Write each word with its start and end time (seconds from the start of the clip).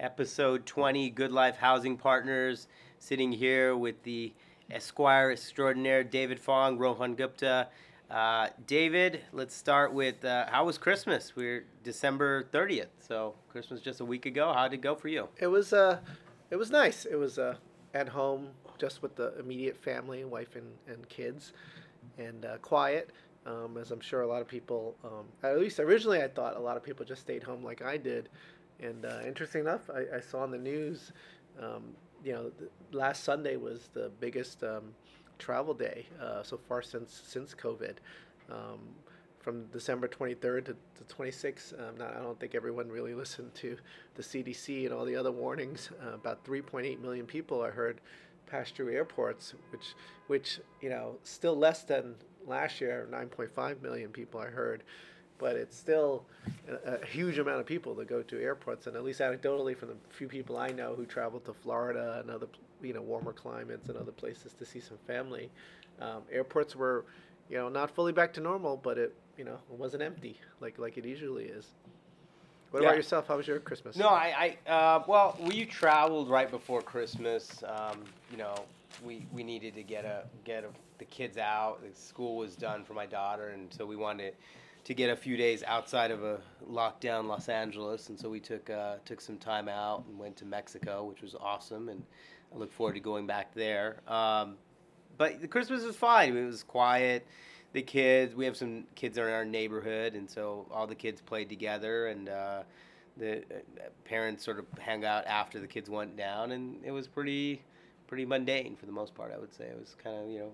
episode 0.00 0.64
20, 0.66 1.10
Good 1.10 1.30
Life 1.30 1.56
Housing 1.56 1.96
Partners. 1.96 2.66
Sitting 2.98 3.30
here 3.30 3.76
with 3.76 4.02
the 4.02 4.32
Esquire 4.70 5.30
extraordinaire 5.30 6.02
David 6.02 6.40
Fong, 6.40 6.78
Rohan 6.78 7.14
Gupta. 7.14 7.68
Uh, 8.10 8.48
David, 8.66 9.20
let's 9.32 9.54
start 9.54 9.92
with 9.92 10.24
uh, 10.24 10.46
how 10.50 10.64
was 10.64 10.78
Christmas? 10.78 11.36
We're 11.36 11.64
December 11.84 12.44
30th, 12.52 12.88
so 12.98 13.34
Christmas 13.48 13.80
just 13.80 14.00
a 14.00 14.04
week 14.04 14.26
ago. 14.26 14.52
How 14.52 14.68
did 14.68 14.78
it 14.78 14.82
go 14.82 14.94
for 14.94 15.08
you? 15.08 15.28
It 15.38 15.46
was 15.46 15.72
uh, 15.72 16.00
it 16.50 16.56
was 16.56 16.70
nice. 16.70 17.04
It 17.04 17.16
was 17.16 17.38
uh, 17.38 17.56
at 17.94 18.08
home, 18.08 18.48
just 18.78 19.02
with 19.02 19.14
the 19.14 19.38
immediate 19.38 19.76
family, 19.76 20.24
wife 20.24 20.56
and, 20.56 20.72
and 20.88 21.08
kids, 21.08 21.52
and 22.18 22.44
uh, 22.44 22.56
quiet. 22.58 23.10
Um, 23.46 23.78
as 23.80 23.90
I'm 23.90 24.00
sure 24.00 24.22
a 24.22 24.26
lot 24.26 24.42
of 24.42 24.48
people, 24.48 24.96
um, 25.04 25.26
at 25.42 25.58
least 25.58 25.78
originally, 25.80 26.22
I 26.22 26.28
thought 26.28 26.56
a 26.56 26.60
lot 26.60 26.76
of 26.76 26.82
people 26.82 27.06
just 27.06 27.22
stayed 27.22 27.42
home 27.42 27.64
like 27.64 27.80
I 27.80 27.96
did. 27.96 28.28
And 28.82 29.04
uh, 29.04 29.20
interesting 29.26 29.62
enough, 29.62 29.90
I, 29.90 30.16
I, 30.16 30.20
saw 30.20 30.40
on 30.40 30.50
the 30.50 30.58
news, 30.58 31.12
um, 31.60 31.82
you 32.24 32.32
know, 32.32 32.50
last 32.92 33.24
Sunday 33.24 33.56
was 33.56 33.88
the 33.92 34.10
biggest 34.20 34.62
um, 34.64 34.94
travel 35.38 35.74
day 35.74 36.06
uh, 36.20 36.42
so 36.42 36.58
far 36.68 36.82
since 36.82 37.22
since 37.26 37.54
COVID. 37.54 37.96
Um, 38.50 38.78
from 39.40 39.64
December 39.72 40.06
23rd 40.06 40.66
to, 40.66 40.72
to 40.74 41.14
26th, 41.16 41.72
um, 41.80 41.96
not, 41.96 42.14
I 42.14 42.20
don't 42.20 42.38
think 42.38 42.54
everyone 42.54 42.88
really 42.88 43.14
listened 43.24 43.54
to 43.56 43.76
the 44.14 44.22
CDC 44.22 44.84
and 44.84 44.94
all 44.94 45.04
the 45.04 45.16
other 45.16 45.32
warnings. 45.32 45.90
Uh, 46.04 46.14
about 46.14 46.44
3.8 46.44 47.00
million 47.00 47.26
people 47.26 47.62
I 47.62 47.70
heard 47.70 48.00
pass 48.46 48.70
through 48.70 48.92
airports, 48.92 49.54
which, 49.70 49.94
which 50.26 50.60
you 50.80 50.90
know, 50.90 51.16
still 51.22 51.56
less 51.56 51.84
than 51.84 52.16
last 52.46 52.80
year, 52.80 53.08
9.5 53.10 53.80
million 53.80 54.10
people 54.10 54.40
I 54.40 54.48
heard, 54.48 54.82
but 55.40 55.56
it's 55.56 55.76
still 55.76 56.24
a, 56.68 56.92
a, 56.92 57.06
huge 57.06 57.38
amount 57.38 57.58
of 57.58 57.66
people 57.66 57.94
that 57.94 58.06
go 58.06 58.22
to 58.22 58.40
airports. 58.40 58.86
And 58.86 58.94
at 58.94 59.02
least 59.02 59.20
anecdotally, 59.20 59.76
from 59.76 59.88
the 59.88 59.96
few 60.10 60.28
people 60.28 60.58
I 60.58 60.68
know 60.68 60.94
who 60.94 61.06
travel 61.06 61.40
to 61.40 61.54
Florida 61.54 62.20
and 62.20 62.30
other, 62.30 62.46
you 62.82 62.92
know, 62.92 63.00
warmer 63.00 63.32
climates 63.32 63.88
and 63.88 63.96
other 63.96 64.12
places 64.12 64.52
to 64.52 64.66
see 64.66 64.78
some 64.78 64.98
family, 65.06 65.50
um, 66.00 66.22
airports 66.30 66.76
were, 66.76 67.06
you 67.48 67.56
know, 67.56 67.68
not 67.68 67.90
fully 67.90 68.12
back 68.12 68.32
to 68.34 68.40
normal, 68.40 68.76
but 68.76 68.98
it, 68.98 69.14
you 69.38 69.44
know, 69.44 69.58
it 69.72 69.78
wasn't 69.78 70.02
empty 70.02 70.38
like 70.60 70.78
like 70.78 70.98
it 70.98 71.04
usually 71.04 71.46
is. 71.46 71.68
What 72.70 72.82
yeah. 72.82 72.90
about 72.90 72.96
yourself? 72.98 73.26
How 73.26 73.36
was 73.36 73.48
your 73.48 73.58
Christmas? 73.58 73.96
No, 73.96 74.08
I, 74.08 74.56
I 74.68 74.70
uh, 74.70 75.02
well, 75.08 75.36
we 75.42 75.64
traveled 75.64 76.28
right 76.28 76.48
before 76.50 76.82
Christmas. 76.82 77.64
Um, 77.66 78.04
you 78.30 78.36
know, 78.36 78.54
we, 79.02 79.26
we 79.32 79.42
needed 79.42 79.74
to 79.74 79.82
get 79.82 80.04
a 80.04 80.22
get 80.44 80.62
a, 80.62 80.68
the 80.98 81.04
kids 81.06 81.36
out. 81.36 81.80
The 81.82 81.98
school 81.98 82.36
was 82.36 82.54
done 82.54 82.84
for 82.84 82.94
my 82.94 83.06
daughter, 83.06 83.48
and 83.48 83.72
so 83.72 83.86
we 83.86 83.96
wanted 83.96 84.30
to 84.30 84.36
get 84.94 85.10
a 85.10 85.16
few 85.16 85.36
days 85.36 85.62
outside 85.66 86.10
of 86.10 86.22
a 86.24 86.40
lockdown 86.68 87.26
Los 87.26 87.48
Angeles, 87.48 88.08
and 88.08 88.18
so 88.18 88.28
we 88.28 88.40
took 88.40 88.68
uh, 88.70 88.96
took 89.04 89.20
some 89.20 89.38
time 89.38 89.68
out 89.68 90.04
and 90.08 90.18
went 90.18 90.36
to 90.38 90.44
Mexico, 90.44 91.04
which 91.04 91.22
was 91.22 91.34
awesome, 91.34 91.88
and 91.88 92.02
I 92.54 92.58
look 92.58 92.72
forward 92.72 92.94
to 92.94 93.00
going 93.00 93.26
back 93.26 93.54
there. 93.54 94.00
Um, 94.08 94.56
but 95.16 95.40
the 95.40 95.48
Christmas 95.48 95.84
was 95.84 95.96
fine. 95.96 96.36
It 96.36 96.44
was 96.44 96.62
quiet. 96.62 97.26
The 97.72 97.82
kids, 97.82 98.34
we 98.34 98.44
have 98.46 98.56
some 98.56 98.84
kids 98.96 99.16
in 99.16 99.24
our 99.24 99.44
neighborhood, 99.44 100.14
and 100.14 100.28
so 100.28 100.66
all 100.72 100.86
the 100.86 100.94
kids 100.94 101.20
played 101.20 101.48
together, 101.48 102.08
and 102.08 102.28
uh, 102.28 102.62
the 103.16 103.38
uh, 103.38 103.88
parents 104.04 104.44
sort 104.44 104.58
of 104.58 104.66
hung 104.84 105.04
out 105.04 105.26
after 105.26 105.60
the 105.60 105.68
kids 105.68 105.88
went 105.88 106.16
down, 106.16 106.52
and 106.52 106.76
it 106.84 106.90
was 106.90 107.06
pretty 107.06 107.62
pretty 108.08 108.24
mundane 108.24 108.74
for 108.74 108.86
the 108.86 108.92
most 108.92 109.14
part. 109.14 109.32
I 109.32 109.38
would 109.38 109.54
say 109.54 109.64
it 109.66 109.78
was 109.78 109.94
kind 110.02 110.16
of 110.16 110.28
you 110.28 110.40
know 110.40 110.52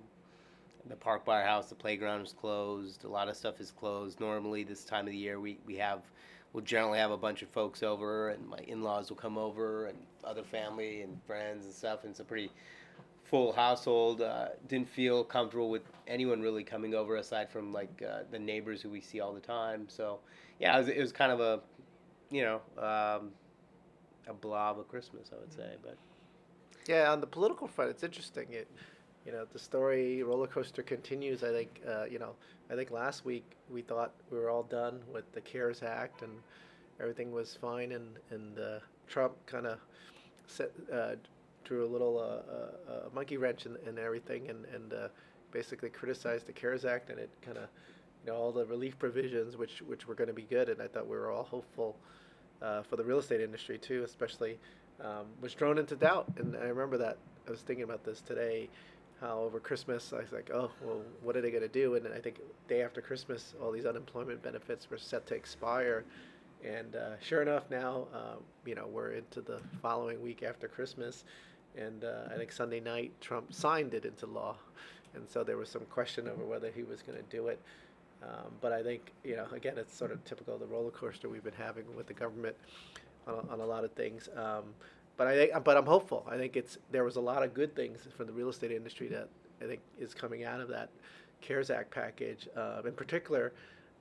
the 0.88 0.96
park 0.96 1.24
by 1.24 1.40
our 1.40 1.46
house, 1.46 1.68
the 1.68 1.74
playground 1.74 2.22
is 2.22 2.32
closed. 2.32 3.04
A 3.04 3.08
lot 3.08 3.28
of 3.28 3.36
stuff 3.36 3.60
is 3.60 3.70
closed. 3.70 4.20
Normally, 4.20 4.64
this 4.64 4.84
time 4.84 5.06
of 5.06 5.12
the 5.12 5.18
year, 5.18 5.40
we, 5.40 5.58
we 5.66 5.76
have, 5.76 6.00
we'll 6.52 6.64
generally 6.64 6.98
have 6.98 7.10
a 7.10 7.16
bunch 7.16 7.42
of 7.42 7.48
folks 7.48 7.82
over, 7.82 8.30
and 8.30 8.46
my 8.46 8.58
in 8.66 8.82
laws 8.82 9.10
will 9.10 9.16
come 9.16 9.36
over, 9.38 9.86
and 9.86 9.98
other 10.24 10.42
family 10.42 11.02
and 11.02 11.18
friends 11.26 11.64
and 11.64 11.74
stuff. 11.74 12.02
And 12.02 12.10
it's 12.10 12.20
a 12.20 12.24
pretty 12.24 12.50
full 13.24 13.52
household. 13.52 14.22
Uh, 14.22 14.48
didn't 14.68 14.88
feel 14.88 15.24
comfortable 15.24 15.70
with 15.70 15.82
anyone 16.06 16.40
really 16.40 16.64
coming 16.64 16.94
over 16.94 17.16
aside 17.16 17.50
from 17.50 17.72
like 17.72 18.02
uh, 18.08 18.20
the 18.30 18.38
neighbors 18.38 18.80
who 18.80 18.88
we 18.88 19.00
see 19.00 19.20
all 19.20 19.32
the 19.32 19.40
time. 19.40 19.86
So, 19.88 20.20
yeah, 20.60 20.76
it 20.76 20.78
was, 20.78 20.88
it 20.88 21.00
was 21.00 21.12
kind 21.12 21.32
of 21.32 21.40
a, 21.40 21.60
you 22.30 22.42
know, 22.42 22.60
um, 22.78 23.30
a 24.28 24.34
blob 24.34 24.78
of 24.78 24.88
Christmas, 24.88 25.30
I 25.32 25.40
would 25.40 25.52
say. 25.52 25.74
But 25.82 25.96
yeah, 26.88 27.10
on 27.10 27.20
the 27.20 27.26
political 27.26 27.66
front, 27.66 27.90
it's 27.90 28.02
interesting. 28.02 28.46
It, 28.50 28.68
you 29.26 29.32
know, 29.32 29.44
the 29.52 29.58
story 29.58 30.22
roller 30.22 30.46
coaster 30.46 30.82
continues. 30.82 31.42
I 31.42 31.50
think, 31.50 31.80
uh, 31.86 32.04
you 32.04 32.18
know, 32.18 32.34
I 32.70 32.76
think 32.76 32.90
last 32.92 33.24
week 33.24 33.44
we 33.68 33.82
thought 33.82 34.12
we 34.30 34.38
were 34.38 34.50
all 34.50 34.62
done 34.62 35.00
with 35.12 35.30
the 35.32 35.40
CARES 35.40 35.82
Act 35.82 36.22
and 36.22 36.32
everything 37.00 37.32
was 37.32 37.58
fine, 37.60 37.92
and 37.92 38.06
and 38.30 38.58
uh, 38.58 38.78
Trump 39.08 39.34
kind 39.46 39.66
of 39.66 39.78
uh, 40.92 41.16
drew 41.64 41.84
a 41.84 41.90
little 41.90 42.18
uh, 42.18 42.92
uh, 42.92 43.08
monkey 43.14 43.36
wrench 43.36 43.66
in, 43.66 43.76
in 43.86 43.98
everything, 43.98 44.48
and 44.48 44.64
and 44.66 44.92
uh, 44.92 45.08
basically 45.50 45.88
criticized 45.90 46.46
the 46.46 46.52
CARES 46.52 46.84
Act, 46.84 47.10
and 47.10 47.18
it 47.18 47.30
kind 47.42 47.58
of, 47.58 47.68
you 48.24 48.30
know, 48.30 48.36
all 48.36 48.52
the 48.52 48.64
relief 48.66 48.98
provisions, 48.98 49.56
which 49.56 49.82
which 49.82 50.06
were 50.06 50.14
going 50.14 50.28
to 50.28 50.34
be 50.34 50.46
good, 50.48 50.68
and 50.68 50.80
I 50.80 50.86
thought 50.86 51.06
we 51.06 51.16
were 51.16 51.30
all 51.30 51.44
hopeful 51.44 51.96
for 52.60 52.96
the 52.96 53.04
real 53.04 53.18
estate 53.18 53.40
industry 53.40 53.78
too, 53.78 54.02
especially 54.04 54.58
um, 55.00 55.26
was 55.40 55.52
thrown 55.52 55.78
into 55.78 55.94
doubt. 55.94 56.26
And 56.38 56.56
I 56.56 56.64
remember 56.64 56.96
that 56.98 57.18
I 57.46 57.50
was 57.50 57.60
thinking 57.60 57.84
about 57.84 58.04
this 58.04 58.20
today. 58.20 58.68
How 59.20 59.38
over 59.38 59.60
Christmas 59.60 60.12
I 60.12 60.18
was 60.18 60.32
like, 60.32 60.50
oh 60.52 60.70
well, 60.84 61.00
what 61.22 61.36
are 61.36 61.40
they 61.40 61.50
going 61.50 61.62
to 61.62 61.68
do? 61.68 61.94
And 61.94 62.06
I 62.08 62.18
think 62.18 62.40
day 62.68 62.82
after 62.82 63.00
Christmas, 63.00 63.54
all 63.62 63.72
these 63.72 63.86
unemployment 63.86 64.42
benefits 64.42 64.90
were 64.90 64.98
set 64.98 65.26
to 65.28 65.34
expire. 65.34 66.04
And 66.64 66.96
uh, 66.96 67.18
sure 67.20 67.42
enough, 67.42 67.64
now 67.70 68.08
uh, 68.14 68.36
you 68.64 68.74
know 68.74 68.86
we're 68.86 69.12
into 69.12 69.40
the 69.40 69.60
following 69.80 70.22
week 70.22 70.42
after 70.42 70.68
Christmas, 70.68 71.24
and 71.76 72.04
uh, 72.04 72.32
I 72.32 72.36
think 72.36 72.52
Sunday 72.52 72.80
night 72.80 73.12
Trump 73.20 73.52
signed 73.52 73.94
it 73.94 74.04
into 74.04 74.26
law, 74.26 74.56
and 75.14 75.28
so 75.28 75.44
there 75.44 75.56
was 75.56 75.68
some 75.68 75.84
question 75.90 76.28
over 76.28 76.44
whether 76.44 76.70
he 76.70 76.82
was 76.82 77.02
going 77.02 77.18
to 77.18 77.24
do 77.30 77.48
it. 77.48 77.60
Um, 78.22 78.52
but 78.60 78.72
I 78.72 78.82
think 78.82 79.12
you 79.24 79.36
know 79.36 79.46
again 79.52 79.78
it's 79.78 79.96
sort 79.96 80.10
of 80.10 80.24
typical 80.24 80.54
of 80.54 80.60
the 80.60 80.66
roller 80.66 80.90
coaster 80.90 81.28
we've 81.28 81.44
been 81.44 81.52
having 81.52 81.84
with 81.94 82.06
the 82.06 82.14
government 82.14 82.56
on, 83.26 83.46
on 83.50 83.60
a 83.60 83.66
lot 83.66 83.84
of 83.84 83.92
things. 83.92 84.28
Um, 84.36 84.64
but 85.16 85.26
I 85.26 85.34
think, 85.34 85.64
but 85.64 85.76
I'm 85.76 85.86
hopeful. 85.86 86.26
I 86.30 86.36
think 86.36 86.56
it's 86.56 86.78
there 86.90 87.04
was 87.04 87.16
a 87.16 87.20
lot 87.20 87.42
of 87.42 87.54
good 87.54 87.74
things 87.74 88.06
for 88.16 88.24
the 88.24 88.32
real 88.32 88.48
estate 88.48 88.70
industry 88.72 89.08
that 89.08 89.28
I 89.62 89.64
think 89.66 89.80
is 89.98 90.14
coming 90.14 90.44
out 90.44 90.60
of 90.60 90.68
that 90.68 90.90
CARES 91.40 91.70
Act 91.70 91.90
package. 91.90 92.48
Uh, 92.56 92.82
in 92.84 92.92
particular, 92.92 93.52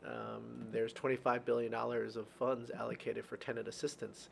um, 0.06 0.68
there's 0.72 0.94
25 0.94 1.46
billion 1.46 1.72
dollars 1.72 2.16
of 2.16 2.28
funds 2.28 2.70
allocated 2.72 3.26
for 3.26 3.38
tenant 3.38 3.68
assistance, 3.68 4.30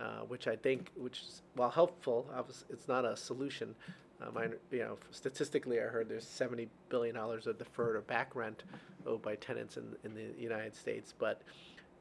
uh, 0.00 0.20
which 0.20 0.48
I 0.48 0.56
think, 0.56 0.90
which 0.96 1.22
while 1.54 1.70
helpful, 1.70 2.26
it's 2.70 2.88
not 2.88 3.04
a 3.04 3.16
solution. 3.16 3.74
Um, 4.20 4.38
I, 4.38 4.44
you 4.70 4.80
know, 4.82 4.98
statistically, 5.10 5.80
I 5.80 5.84
heard 5.84 6.08
there's 6.08 6.26
70 6.26 6.68
billion 6.88 7.14
dollars 7.14 7.46
of 7.46 7.58
deferred 7.58 7.96
or 7.96 8.02
back 8.02 8.34
rent 8.34 8.62
owed 9.06 9.20
by 9.20 9.34
tenants 9.36 9.76
in 9.76 9.84
in 10.04 10.14
the 10.14 10.40
United 10.40 10.74
States, 10.74 11.12
but 11.18 11.42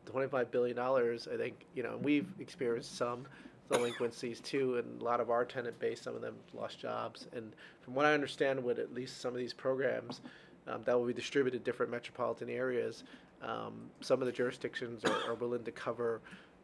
25 0.06 0.52
billion 0.52 0.76
dollars. 0.76 1.28
I 1.32 1.38
think 1.38 1.66
you 1.76 1.84
know 1.84 2.00
we've 2.02 2.28
experienced 2.40 2.96
some 2.96 3.26
delinquencies 3.72 4.40
too, 4.40 4.78
and 4.78 5.02
a 5.02 5.04
lot 5.04 5.20
of 5.20 5.30
our 5.30 5.46
tenant 5.46 5.80
base, 5.80 6.02
some 6.02 6.16
of 6.16 6.22
them 6.22 6.36
lost 6.54 6.80
jobs. 6.80 7.28
And 7.36 7.54
from 7.82 7.94
what 7.96 8.06
I 8.06 8.14
understand, 8.14 8.64
with 8.64 8.80
at 8.80 8.94
least 8.94 9.22
some 9.22 9.32
of 9.34 9.38
these 9.38 9.54
programs 9.54 10.22
um, 10.68 10.82
that 10.86 10.98
will 10.98 11.08
be 11.08 11.14
distributed 11.14 11.60
to 11.60 11.72
different 11.72 11.92
metropolitan 11.92 12.50
areas, 12.50 13.04
um, 13.42 13.74
some 14.02 14.22
of 14.22 14.26
the 14.26 14.32
jurisdictions 14.32 15.04
are, 15.06 15.32
are 15.32 15.36
willing 15.36 15.64
to 15.64 15.72
cover. 15.72 16.22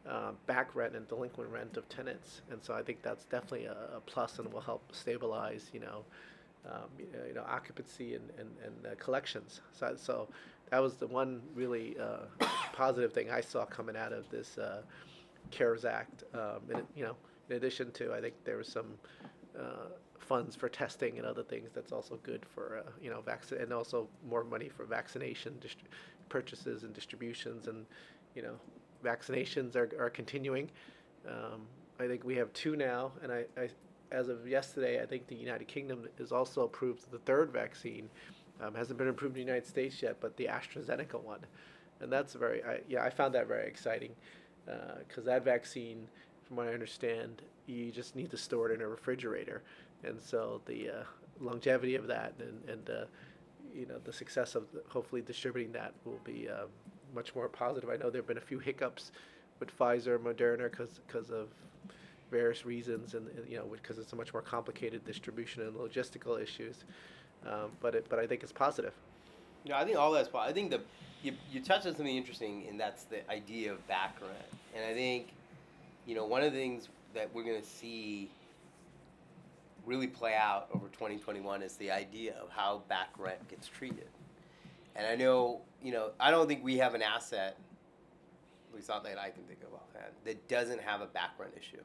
Uh, 0.08 0.32
back 0.46 0.74
rent 0.74 0.96
and 0.96 1.06
delinquent 1.10 1.52
rent 1.52 1.76
of 1.76 1.90
tenants, 1.90 2.40
and 2.50 2.64
so 2.64 2.74
I 2.74 2.82
think 2.82 3.02
that's 3.02 3.26
definitely 3.26 3.66
a, 3.66 3.76
a 3.98 4.00
plus 4.06 4.40
and 4.40 4.50
will 4.54 4.62
help 4.62 4.82
stabilize, 4.94 5.70
you 5.74 5.82
know, 5.82 6.06
um, 6.66 6.88
you 7.28 7.34
know, 7.34 7.44
occupancy 7.46 8.16
and 8.16 8.24
and, 8.40 8.50
and 8.64 8.86
uh, 8.86 8.96
collections. 9.04 9.60
So, 9.78 9.96
so 9.98 10.30
that 10.70 10.82
was 10.82 10.96
the 10.96 11.08
one 11.08 11.42
really 11.56 11.98
uh, 12.00 12.46
positive 12.74 13.12
thing 13.12 13.30
I 13.30 13.42
saw 13.42 13.66
coming 13.66 13.98
out 13.98 14.14
of 14.14 14.30
this 14.30 14.58
uh, 14.58 14.82
CARES 15.52 15.86
Act. 15.86 16.24
Um, 16.34 16.62
and, 16.74 16.84
you 16.96 17.04
know, 17.04 17.16
in 17.50 17.56
addition 17.56 17.92
to, 17.94 18.14
I 18.14 18.22
think 18.22 18.36
there 18.44 18.58
was 18.58 18.68
some 18.68 18.94
uh, 19.58 19.90
funds 20.20 20.56
for 20.56 20.70
testing 20.70 21.18
and 21.18 21.26
other 21.26 21.44
things. 21.44 21.70
That's 21.74 21.92
also 21.92 22.20
good 22.24 22.46
for 22.54 22.84
uh, 22.86 22.92
you 23.02 23.10
know 23.10 23.22
vaccine 23.22 23.60
and 23.60 23.72
also 23.74 24.08
more 24.28 24.44
money 24.44 24.70
for 24.70 24.86
vaccination 24.86 25.58
dist- 25.62 25.78
purchases 26.30 26.84
and 26.84 26.94
distributions 26.94 27.68
and 27.68 27.86
you 28.36 28.42
know 28.42 28.56
vaccinations 29.04 29.76
are, 29.76 29.90
are 30.00 30.10
continuing. 30.10 30.70
Um, 31.28 31.62
I 32.00 32.08
think 32.08 32.24
we 32.24 32.36
have 32.36 32.52
two 32.54 32.76
now, 32.76 33.12
and 33.24 33.32
I, 33.32 33.46
I, 33.58 33.70
as 34.12 34.30
of 34.30 34.48
yesterday, 34.48 35.02
I 35.02 35.06
think 35.06 35.28
the 35.28 35.36
United 35.36 35.68
Kingdom 35.68 36.08
is 36.20 36.32
also 36.32 36.64
approved 36.64 37.10
the 37.12 37.20
third 37.20 37.52
vaccine 37.52 38.10
um, 38.62 38.74
hasn't 38.76 38.98
been 38.98 39.08
approved 39.08 39.38
in 39.38 39.46
the 39.46 39.52
United 39.52 39.68
States 39.68 40.02
yet, 40.02 40.18
but 40.20 40.36
the 40.38 40.46
AstraZeneca 40.46 41.22
one, 41.22 41.40
and 42.02 42.12
that's 42.12 42.34
very 42.34 42.64
I, 42.64 42.80
yeah 42.88 43.04
I 43.04 43.10
found 43.10 43.34
that 43.36 43.48
very 43.48 43.68
exciting 43.68 44.12
because 45.08 45.24
uh, 45.28 45.32
that 45.32 45.44
vaccine, 45.44 46.08
from 46.48 46.58
what 46.58 46.68
I 46.68 46.74
understand, 46.74 47.42
you 47.66 47.92
just 47.92 48.16
need 48.16 48.32
to 48.32 48.38
store 48.38 48.72
it 48.72 48.76
in 48.76 48.82
a 48.82 48.88
refrigerator, 48.88 49.62
and 50.04 50.20
so 50.20 50.62
the 50.66 50.90
uh, 50.90 51.04
longevity 51.40 51.96
of 51.96 52.08
that 52.08 52.34
and 52.40 52.70
and 52.70 52.90
uh, 52.90 53.06
you 53.74 53.86
know 53.86 54.00
the 54.04 54.14
success 54.14 54.56
of 54.56 54.66
hopefully 54.88 55.22
distributing 55.22 55.72
that 55.74 55.94
will 56.06 56.20
be 56.24 56.48
much 57.14 57.36
more 57.36 57.48
positive. 57.48 57.90
I 57.90 57.98
know 57.98 58.10
there 58.10 58.20
have 58.22 58.28
been 58.28 58.38
a 58.38 58.42
few 58.42 58.60
hiccups 58.60 59.12
with 59.60 59.78
Pfizer, 59.78 60.18
Moderna, 60.18 60.70
because 60.70 61.30
of 61.30 61.48
various 62.30 62.66
reasons, 62.66 63.14
and, 63.14 63.28
and, 63.30 63.50
you 63.50 63.58
know 63.58 63.66
because 63.72 63.98
it's 63.98 64.14
a 64.14 64.16
much 64.16 64.34
more 64.34 64.42
complicated 64.42 65.06
distribution 65.06 65.64
and 65.64 65.76
logistical 65.76 66.42
issues. 66.42 66.84
Um, 67.46 67.72
but 67.80 67.96
it, 67.96 68.08
but 68.10 68.20
I 68.20 68.28
think 68.28 68.44
it's 68.44 68.52
positive. 68.52 68.94
Yeah, 69.64 69.78
I 69.80 69.86
think 69.86 69.98
all 69.98 70.12
that's. 70.12 70.30
po- 70.30 70.40
I 70.40 70.52
think 70.52 70.72
the 70.72 70.82
you 71.24 71.34
you 71.52 71.62
touched 71.62 71.86
on 71.86 71.96
something 71.96 72.16
interesting, 72.16 72.66
and 72.70 72.80
that's 72.80 73.04
the 73.04 73.30
idea 73.30 73.72
of 73.72 73.86
back 73.88 74.18
rent. 74.22 74.34
And 74.76 74.86
I 74.86 74.94
think, 74.94 75.28
you 76.06 76.16
know, 76.16 76.26
one 76.26 76.44
of 76.44 76.52
the 76.52 76.58
things 76.58 76.90
that 77.14 77.34
we're 77.34 77.44
going 77.44 77.60
to 77.60 77.68
see 77.68 78.30
really 79.86 80.08
play 80.08 80.36
out 80.36 80.68
over 80.74 80.88
2021 80.88 81.64
is 81.64 81.76
the 81.78 81.90
idea 81.90 82.36
of 82.42 82.50
how 82.50 82.84
back 82.90 83.10
rent 83.18 83.48
gets 83.50 83.68
treated. 83.68 84.08
And 84.96 85.08
I 85.08 85.16
know, 85.16 85.62
you 85.82 85.94
know, 85.94 86.12
I 86.20 86.30
don't 86.30 86.48
think 86.48 86.64
we 86.64 86.78
have 86.78 86.94
an 86.94 87.02
asset, 87.02 87.58
at 88.70 88.76
least 88.76 88.90
not 88.90 89.04
that 89.06 89.18
I 89.18 89.30
can 89.30 89.44
think 89.44 89.60
of 89.64 89.74
offhand, 89.74 90.12
that 90.26 90.48
doesn't 90.50 90.82
have 90.82 91.02
a 91.02 91.06
back 91.06 91.32
rent 91.40 91.54
issue. 91.56 91.82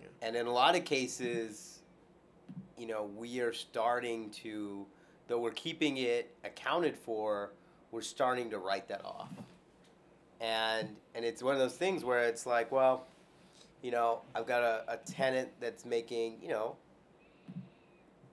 Yeah. 0.00 0.06
And 0.22 0.34
in 0.34 0.46
a 0.46 0.52
lot 0.52 0.76
of 0.76 0.84
cases, 0.84 1.80
you 2.78 2.86
know, 2.86 3.10
we 3.16 3.40
are 3.40 3.52
starting 3.52 4.30
to, 4.30 4.86
though 5.28 5.40
we're 5.40 5.50
keeping 5.50 5.98
it 5.98 6.34
accounted 6.44 6.96
for, 6.96 7.50
we're 7.90 8.02
starting 8.02 8.50
to 8.50 8.58
write 8.58 8.88
that 8.88 9.04
off. 9.04 9.30
And 10.40 10.96
and 11.14 11.24
it's 11.24 11.42
one 11.42 11.54
of 11.54 11.60
those 11.60 11.76
things 11.76 12.04
where 12.04 12.24
it's 12.24 12.46
like, 12.46 12.72
well, 12.72 13.06
you 13.82 13.90
know, 13.90 14.20
I've 14.34 14.46
got 14.46 14.62
a, 14.62 14.84
a 14.88 14.96
tenant 14.98 15.48
that's 15.60 15.84
making, 15.84 16.38
you 16.42 16.48
know, 16.48 16.76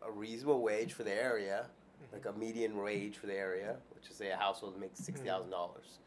a 0.05 0.11
reasonable 0.11 0.61
wage 0.61 0.93
for 0.93 1.03
the 1.03 1.11
area, 1.11 1.65
mm-hmm. 1.65 2.15
like 2.15 2.33
a 2.33 2.37
median 2.37 2.77
wage 2.77 3.17
for 3.17 3.27
the 3.27 3.35
area, 3.35 3.75
which 3.95 4.09
is 4.09 4.17
say 4.17 4.31
a 4.31 4.35
household 4.35 4.79
makes 4.79 4.99
six 4.99 5.19
mm-hmm. 5.19 5.29
thousand 5.29 5.51
dollars. 5.51 5.99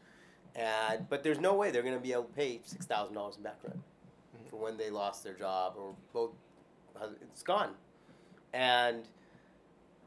And 0.55 1.07
but 1.09 1.23
there's 1.23 1.39
no 1.39 1.53
way 1.53 1.71
they're 1.71 1.83
gonna 1.83 1.99
be 1.99 2.13
able 2.13 2.23
to 2.23 2.33
pay 2.33 2.59
six 2.65 2.85
thousand 2.85 3.13
dollars 3.13 3.37
in 3.37 3.43
back 3.43 3.57
rent 3.63 3.77
mm-hmm. 3.77 4.49
for 4.49 4.57
when 4.57 4.77
they 4.77 4.89
lost 4.89 5.23
their 5.23 5.33
job 5.33 5.75
or 5.77 5.93
both 6.13 6.31
it's 7.21 7.43
gone. 7.43 7.71
And 8.53 9.03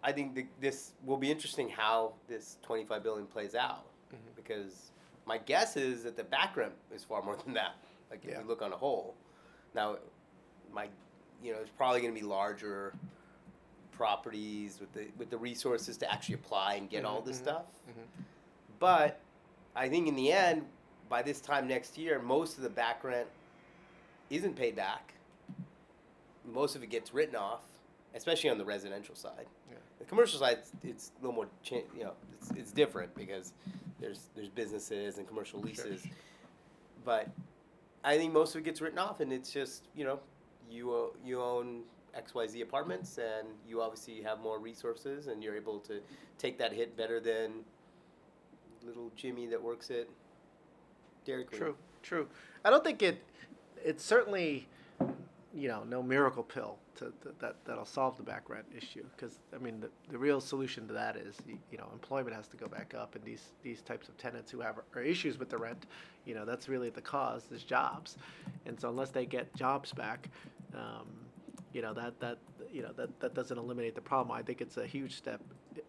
I 0.07 0.13
think 0.13 0.35
th- 0.35 0.47
this 0.61 0.93
will 1.05 1.17
be 1.17 1.31
interesting 1.31 1.69
how 1.69 2.13
this 2.29 2.59
25 2.63 3.03
billion 3.03 3.27
plays 3.27 3.55
out 3.55 3.87
Mhm. 4.13 4.37
because 4.37 4.91
my 5.27 5.39
guess 5.39 5.77
is 5.77 6.05
that 6.05 6.15
the 6.17 6.25
back 6.25 6.57
rent 6.57 6.75
is 6.95 7.03
far 7.03 7.23
more 7.23 7.37
than 7.45 7.55
that. 7.55 7.75
Like 8.11 8.23
if 8.25 8.31
Yeah. 8.31 8.41
you 8.41 8.47
look 8.47 8.61
on 8.63 8.73
a 8.73 8.77
whole, 8.77 9.15
now 9.75 9.97
my 10.73 10.89
you 11.43 11.53
know 11.53 11.59
it's 11.61 11.71
probably 11.77 12.01
going 12.03 12.15
to 12.15 12.21
be 12.21 12.27
larger 12.27 12.93
properties 13.93 14.79
with 14.81 14.93
the 14.93 15.07
with 15.19 15.31
the 15.31 15.39
resources 15.39 15.97
to 15.99 16.13
actually 16.13 16.35
apply 16.35 16.75
and 16.75 16.91
get 16.91 17.05
all 17.05 17.23
Mhm, 17.23 17.27
this 17.27 17.39
mhm, 17.39 17.43
stuff. 17.43 17.65
mhm. 17.89 18.07
But 18.79 19.21
I 19.75 19.89
think 19.89 20.07
in 20.09 20.17
the 20.17 20.31
end, 20.33 20.67
by 21.09 21.23
this 21.23 21.41
time 21.41 21.67
next 21.67 21.97
year, 21.97 22.19
most 22.21 22.57
of 22.59 22.63
the 22.63 22.71
back 22.71 23.03
rent 23.05 23.29
isn't 24.31 24.55
paid 24.55 24.77
back. 24.77 25.15
Most 26.45 26.77
of 26.77 26.83
it 26.83 26.89
gets 26.91 27.15
written 27.15 27.37
off, 27.37 27.63
especially 28.15 28.51
on 28.51 28.59
the 28.59 28.65
residential 28.65 29.15
side. 29.15 29.47
Yeah. 29.71 29.79
The 29.99 30.05
commercial 30.05 30.39
side, 30.39 30.59
it's, 30.83 31.13
a 31.19 31.25
little 31.25 31.35
more, 31.35 31.49
you 31.71 31.85
know, 32.03 32.13
it's, 32.39 32.51
it's 32.53 32.73
different 32.73 33.15
because 33.15 33.53
there's 34.01 34.29
there's 34.35 34.49
businesses 34.49 35.19
and 35.19 35.27
commercial 35.27 35.61
leases. 35.61 36.07
But 37.05 37.29
I 38.03 38.17
think 38.17 38.33
most 38.33 38.55
of 38.55 38.61
it 38.61 38.65
gets 38.65 38.81
written 38.81 38.99
off, 38.99 39.21
and 39.21 39.33
it's 39.33 39.51
just 39.51 39.85
you 39.95 40.05
know, 40.05 40.21
you 40.71 40.93
uh, 40.93 41.17
you 41.25 41.41
own 41.41 41.83
X 42.15 42.35
Y 42.35 42.47
Z 42.47 42.61
apartments, 42.61 43.19
and 43.19 43.49
you 43.69 43.81
obviously 43.81 44.23
have 44.23 44.41
more 44.41 44.59
resources, 44.59 45.27
and 45.27 45.43
you're 45.43 45.57
able 45.57 45.79
to 45.81 46.01
take 46.39 46.59
that 46.59 46.73
hit 46.73 46.97
better 46.97 47.21
than 47.21 47.65
little 48.85 49.11
Jimmy 49.17 49.47
that 49.47 49.63
works 49.63 49.91
at 49.91 50.07
Dairy 51.25 51.45
Queen. 51.45 51.61
True, 51.61 51.77
true. 52.03 52.29
I 52.65 52.71
don't 52.71 52.85
think 52.85 53.03
it. 53.03 53.23
It's 53.85 54.05
certainly, 54.05 54.67
you 55.55 55.69
know, 55.69 55.85
no 55.85 56.03
miracle 56.03 56.43
pill 56.43 56.79
to, 56.97 57.07
to 57.23 57.33
that 57.41 57.57
that'll 57.65 57.85
solve 57.85 58.17
the 58.17 58.23
back 58.23 58.49
rent 58.49 58.65
issue. 58.77 59.05
Because 59.17 59.39
I 59.55 59.59
mean, 59.59 59.81
the, 59.81 59.91
the 60.11 60.19
real 60.19 60.41
solution 60.41 60.87
to 60.89 60.95
that 60.95 61.17
is 61.17 61.37
y- 61.49 61.57
you 61.71 61.79
know 61.79 61.89
employment 61.93 62.35
has 62.35 62.49
to 62.49 62.57
go 62.57 62.67
back 62.67 62.95
up, 62.95 63.15
and 63.15 63.25
these 63.25 63.53
these 63.63 63.83
types 63.83 64.09
of 64.09 64.17
tenants 64.19 64.51
who 64.51 64.61
have 64.61 64.77
issues 65.05 65.39
with 65.39 65.51
the 65.51 65.59
rent, 65.59 65.87
you 66.25 66.35
know, 66.35 66.45
that's 66.45 66.69
really 66.69 66.91
the 66.91 67.01
cause 67.01 67.45
is 67.53 67.63
jobs, 67.63 68.17
and 68.67 68.79
so 68.81 68.89
unless 68.89 69.11
they 69.11 69.27
get 69.27 69.55
jobs 69.55 69.93
back. 69.93 70.29
Um, 70.75 71.07
you 71.73 71.83
know 71.83 71.93
that 71.93 72.19
that 72.21 72.39
you 72.73 72.83
know 72.83 72.93
that 72.97 73.19
that 73.21 73.35
doesn't 73.35 73.59
eliminate 73.59 73.95
the 73.95 74.01
problem. 74.01 74.37
I 74.37 74.43
think 74.43 74.61
it's 74.61 74.77
a 74.77 74.87
huge 74.87 75.17
step. 75.17 75.41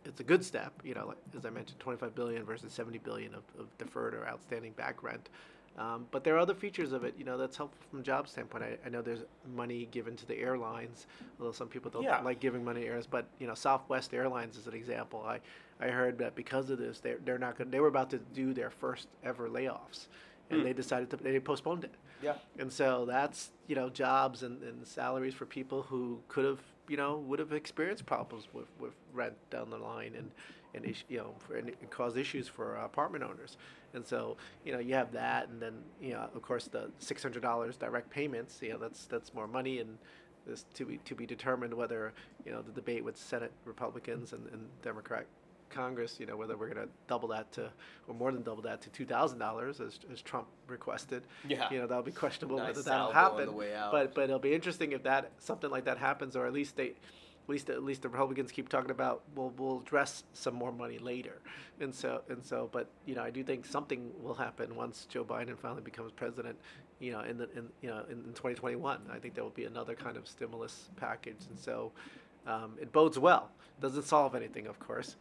It's 0.04 0.20
a 0.20 0.24
good 0.24 0.44
step. 0.44 0.74
You 0.84 0.96
know, 0.96 1.08
like, 1.08 1.18
as 1.38 1.46
I 1.46 1.52
mentioned, 1.52 1.80
25 1.80 2.16
billion 2.16 2.44
versus 2.44 2.74
70 2.74 2.98
billion 3.00 3.36
of, 3.36 3.44
of 3.60 3.78
deferred 3.78 4.16
or 4.16 4.28
outstanding 4.28 4.72
back 4.74 5.04
rent. 5.04 5.30
Um, 5.78 6.08
but 6.12 6.24
there 6.24 6.36
are 6.36 6.40
other 6.40 6.54
features 6.56 6.94
of 6.94 7.04
it, 7.04 7.16
you 7.18 7.26
know, 7.26 7.38
that's 7.38 7.58
helpful 7.58 7.86
from 7.90 8.00
a 8.00 8.04
job 8.04 8.30
standpoint. 8.30 8.64
I, 8.64 8.78
I 8.86 8.90
know 8.90 9.02
there's 9.02 9.26
money 9.54 9.88
given 9.92 10.16
to 10.16 10.26
the 10.26 10.38
airlines, 10.38 11.06
although 11.40 11.52
some 11.52 11.68
people 11.68 11.92
don't 11.92 12.04
Yeah. 12.04 12.22
like 12.22 12.40
giving 12.40 12.64
money 12.64 12.82
to 12.82 12.88
airlines. 12.88 13.08
But 13.08 13.26
you 13.40 13.48
know, 13.48 13.56
Southwest 13.56 14.14
Airlines 14.14 14.56
is 14.58 14.68
an 14.68 14.74
example. 14.74 15.24
I, 15.28 15.40
I 15.82 15.90
heard 15.90 16.18
that 16.20 16.34
because 16.36 16.70
of 16.70 16.78
this, 16.80 17.02
they're 17.02 17.18
they're 17.26 17.38
not 17.38 17.58
going. 17.58 17.72
They 17.72 17.82
were 17.82 17.90
about 17.90 18.10
to 18.12 18.20
do 18.34 18.54
their 18.54 18.70
first 18.70 19.10
ever 19.24 19.50
layoffs, 19.50 20.08
and 20.50 20.62
Hmm. 20.62 20.66
they 20.66 20.72
decided 20.74 21.10
to 21.10 21.18
they 21.18 21.38
postponed 21.42 21.84
it. 21.84 21.94
Yeah. 22.24 22.36
And 22.58 22.72
so 22.72 23.06
that's 23.06 23.52
you 23.68 23.76
know 23.76 23.90
jobs 23.90 24.44
and, 24.44 24.64
and 24.64 24.88
salaries 24.88 25.34
for 25.34 25.46
people 25.46 25.82
who 25.84 26.22
could 26.30 26.46
have 26.46 26.62
you 26.88 26.96
know 26.96 27.18
would 27.18 27.40
have 27.40 27.52
experienced 27.52 28.06
problems 28.06 28.48
with, 28.54 28.68
with 28.80 28.94
rent 29.14 29.36
down 29.50 29.70
the 29.70 29.78
line 29.78 30.14
and 30.16 30.32
and 30.74 30.96
you 31.10 31.18
know 31.18 31.36
for, 31.40 31.58
and 31.58 31.68
it 31.70 31.90
caused 31.92 32.16
issues 32.16 32.48
for 32.48 32.76
apartment 32.78 33.26
owners. 33.26 33.58
And 33.96 34.06
so 34.06 34.38
you 34.64 34.74
know 34.74 34.80
you 34.80 34.94
have 34.94 35.12
that, 35.14 35.50
and 35.50 35.62
then 35.62 35.74
you 36.02 36.14
know 36.14 36.30
of 36.34 36.42
course 36.42 36.68
the 36.68 36.92
six 37.00 37.24
hundred 37.24 37.42
dollars 37.42 37.78
direct 37.78 38.10
payments. 38.10 38.60
You 38.62 38.74
know 38.74 38.78
that's 38.78 39.06
that's 39.06 39.34
more 39.34 39.48
money 39.48 39.80
and. 39.80 39.98
Is 40.48 40.64
to 40.76 40.86
be 40.86 41.00
to 41.06 41.16
be 41.16 41.26
determined 41.26 41.74
whether 41.74 42.14
you 42.46 42.52
know 42.52 42.62
the 42.62 42.72
debate 42.72 43.04
with 43.04 43.18
Senate 43.18 43.52
Republicans 43.66 44.32
and, 44.32 44.46
and 44.54 44.68
Democrat 44.84 45.26
Congress, 45.70 46.18
you 46.20 46.26
know, 46.26 46.38
whether 46.38 46.56
we're 46.56 46.74
going 46.74 46.88
to 46.88 46.94
double 47.08 47.28
that 47.30 47.52
to, 47.54 47.70
or 48.08 48.16
more 48.16 48.32
than 48.32 48.44
double 48.44 48.64
that 48.64 48.82
to 48.82 48.90
two 48.90 49.06
thousand 49.06 49.40
dollars, 49.40 49.80
as, 49.82 50.00
as 50.12 50.22
Trump 50.22 50.48
requested. 50.68 51.24
Yeah. 51.48 51.70
You 51.72 51.80
know, 51.80 51.88
that'll 51.88 52.04
be 52.04 52.12
questionable 52.12 52.58
Nice 52.58 52.68
whether 52.68 52.84
that'll 52.84 53.12
happen. 53.12 53.46
the 53.48 53.52
way 53.52 53.76
out. 53.76 53.92
But 53.92 54.16
but 54.16 54.26
it'll 54.26 54.40
be 54.40 54.54
interesting 54.54 54.94
if 54.94 55.04
that 55.04 55.32
something 55.40 55.70
like 55.70 55.86
that 55.86 55.98
happens, 55.98 56.36
or 56.36 56.46
at 56.46 56.54
least 56.54 56.78
they, 56.78 56.94
at 57.46 57.50
least 57.50 57.70
at 57.70 57.84
least 57.84 58.02
the 58.02 58.10
Republicans 58.10 58.52
keep 58.52 58.70
talking 58.70 58.90
about 58.90 59.22
we'll 59.36 59.54
we'll 59.58 59.80
address 59.80 60.24
some 60.34 60.56
more 60.56 60.72
money 60.72 60.98
later, 60.98 61.42
and 61.80 61.94
so 61.94 62.22
and 62.28 62.44
so. 62.44 62.70
But 62.72 62.90
you 63.06 63.14
know, 63.14 63.22
I 63.22 63.30
do 63.30 63.44
think 63.44 63.66
something 63.66 64.12
will 64.22 64.34
happen 64.34 64.76
once 64.76 65.06
Joe 65.08 65.24
Biden 65.24 65.58
finally 65.58 65.82
becomes 65.82 66.12
president. 66.12 66.58
You 67.00 67.12
know, 67.12 67.22
in 67.22 67.38
the 67.38 67.50
in 67.56 67.70
you 67.82 67.90
know 67.90 68.04
in, 68.10 68.18
in 68.18 68.34
2021, 68.34 69.00
I 69.12 69.20
think 69.20 69.36
there 69.36 69.44
will 69.44 69.52
be 69.52 69.66
another 69.66 69.94
kind 69.94 70.18
of 70.18 70.28
stimulus 70.28 70.90
package, 70.98 71.46
and 71.50 71.60
so. 71.60 71.92
Um, 72.48 72.74
it 72.80 72.92
bodes 72.92 73.18
well. 73.18 73.50
Doesn't 73.82 74.04
solve 74.04 74.36
anything, 74.36 74.68
of 74.68 74.78
course, 74.78 75.16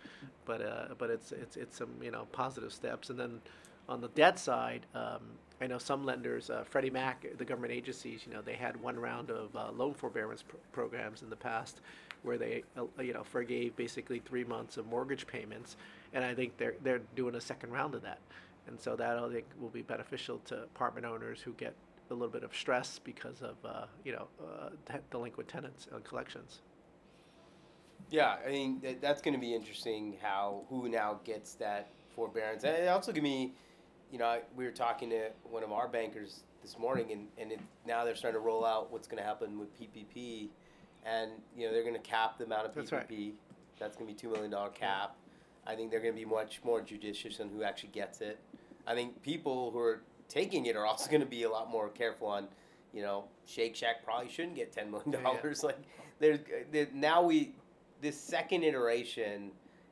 but 0.45 0.61
uh, 0.61 0.89
but 0.99 1.09
it's 1.09 1.33
it's 1.33 1.57
it's 1.57 1.79
some 1.79 1.89
you 2.03 2.11
know 2.11 2.27
positive 2.33 2.71
steps. 2.71 3.09
And 3.09 3.19
then 3.19 3.41
on 3.89 4.03
the 4.03 4.09
debt 4.09 4.39
side, 4.39 4.85
um, 4.95 5.23
I 5.61 5.67
know 5.67 5.79
some 5.79 6.05
lenders, 6.05 6.51
uh, 6.51 6.65
Freddie 6.65 6.91
Mac, 6.91 7.27
the 7.39 7.45
government 7.45 7.73
agencies, 7.73 8.23
you 8.27 8.33
know, 8.35 8.43
they 8.43 8.55
had 8.55 8.77
one 8.81 8.99
round 8.99 9.31
of 9.31 9.55
uh, 9.57 9.71
loan 9.73 9.95
forbearance 9.95 10.43
pr- 10.43 10.57
programs 10.73 11.23
in 11.23 11.31
the 11.31 11.37
past, 11.37 11.81
where 12.25 12.39
they 12.39 12.65
uh, 12.77 12.85
you 13.01 13.13
know 13.13 13.23
forgave 13.23 13.77
basically 13.77 14.19
three 14.19 14.45
months 14.45 14.77
of 14.77 14.87
mortgage 14.87 15.27
payments, 15.27 15.77
and 16.13 16.25
I 16.25 16.35
think 16.35 16.57
they're 16.57 16.75
they're 16.83 17.03
doing 17.15 17.35
a 17.37 17.41
second 17.41 17.71
round 17.71 17.95
of 17.95 18.03
that, 18.03 18.19
and 18.67 18.81
so 18.81 18.97
that 18.97 19.19
I 19.19 19.29
think 19.31 19.45
will 19.61 19.69
be 19.69 19.83
beneficial 19.83 20.39
to 20.47 20.63
apartment 20.63 21.07
owners 21.07 21.41
who 21.41 21.53
get 21.53 21.75
a 22.11 22.15
little 22.15 22.29
bit 22.29 22.43
of 22.45 22.55
stress 22.55 22.99
because 22.99 23.43
of 23.43 23.57
uh, 23.65 23.87
you 24.05 24.13
know 24.13 24.27
uh, 24.43 24.71
delinquent 25.11 25.49
tenants 25.49 25.87
and 25.93 26.03
collections. 26.05 26.61
Yeah, 28.11 28.37
I 28.47 28.51
mean 28.51 28.81
that, 28.83 29.01
that's 29.01 29.23
going 29.23 29.35
to 29.35 29.41
be 29.41 29.55
interesting. 29.55 30.17
How 30.21 30.63
who 30.69 30.89
now 30.89 31.21
gets 31.25 31.55
that 31.55 31.89
forbearance? 32.15 32.65
And 32.65 32.75
it 32.77 32.89
also 32.89 33.13
give 33.13 33.23
me, 33.23 33.53
you 34.11 34.19
know, 34.19 34.27
I- 34.27 34.43
we 34.57 34.65
were 34.65 34.71
talking 34.71 35.11
to 35.11 35.31
one 35.45 35.63
of 35.63 35.73
our 35.73 35.89
bankers 35.89 36.41
this 36.63 36.79
morning, 36.79 37.13
and 37.13 37.29
and 37.39 37.53
it, 37.53 37.61
now 37.87 38.05
they're 38.05 38.15
starting 38.17 38.41
to 38.41 38.45
roll 38.45 38.65
out 38.65 38.91
what's 38.93 39.07
going 39.09 39.23
to 39.23 39.27
happen 39.27 39.59
with 39.59 39.69
PPP, 39.79 40.49
and 41.05 41.31
you 41.57 41.67
know 41.67 41.73
they're 41.73 41.83
going 41.83 41.95
to 41.95 42.01
cap 42.01 42.39
the 42.39 42.45
amount 42.45 42.67
of 42.67 42.75
That's 42.75 42.91
PPP. 42.91 42.93
right. 42.93 43.35
That's 43.79 43.97
going 43.97 44.07
to 44.09 44.15
be 44.15 44.19
two 44.19 44.31
million 44.31 44.51
dollar 44.51 44.71
cap. 44.71 45.17
I 45.67 45.75
think 45.75 45.91
they're 45.91 46.01
going 46.01 46.15
to 46.15 46.19
be 46.19 46.27
much 46.27 46.61
more 46.65 46.81
judicious 46.81 47.41
on 47.41 47.49
who 47.49 47.63
actually 47.63 47.91
gets 47.91 48.21
it. 48.21 48.39
I 48.87 48.95
think 48.95 49.23
people 49.23 49.71
who 49.71 49.79
are 49.79 50.03
taking 50.29 50.67
it 50.67 50.77
are 50.77 50.87
also 50.87 51.11
going 51.11 51.23
to 51.23 51.27
be 51.27 51.45
a 51.45 51.51
lot 51.51 51.71
more 51.71 51.89
careful 51.89 52.29
on, 52.29 52.49
you 52.93 53.03
know, 53.03 53.25
Shake 53.47 53.75
Shack 53.75 54.05
probably 54.05 54.31
shouldn't 54.31 54.57
get 54.57 54.73
ten 54.73 54.91
million 54.91 55.23
dollars. 55.23 55.63
Like 55.63 55.79
there's 56.21 56.41
there, 56.71 56.89
now 56.93 57.23
we 57.23 57.53
this 58.01 58.19
second 58.19 58.63
iteration, 58.63 59.51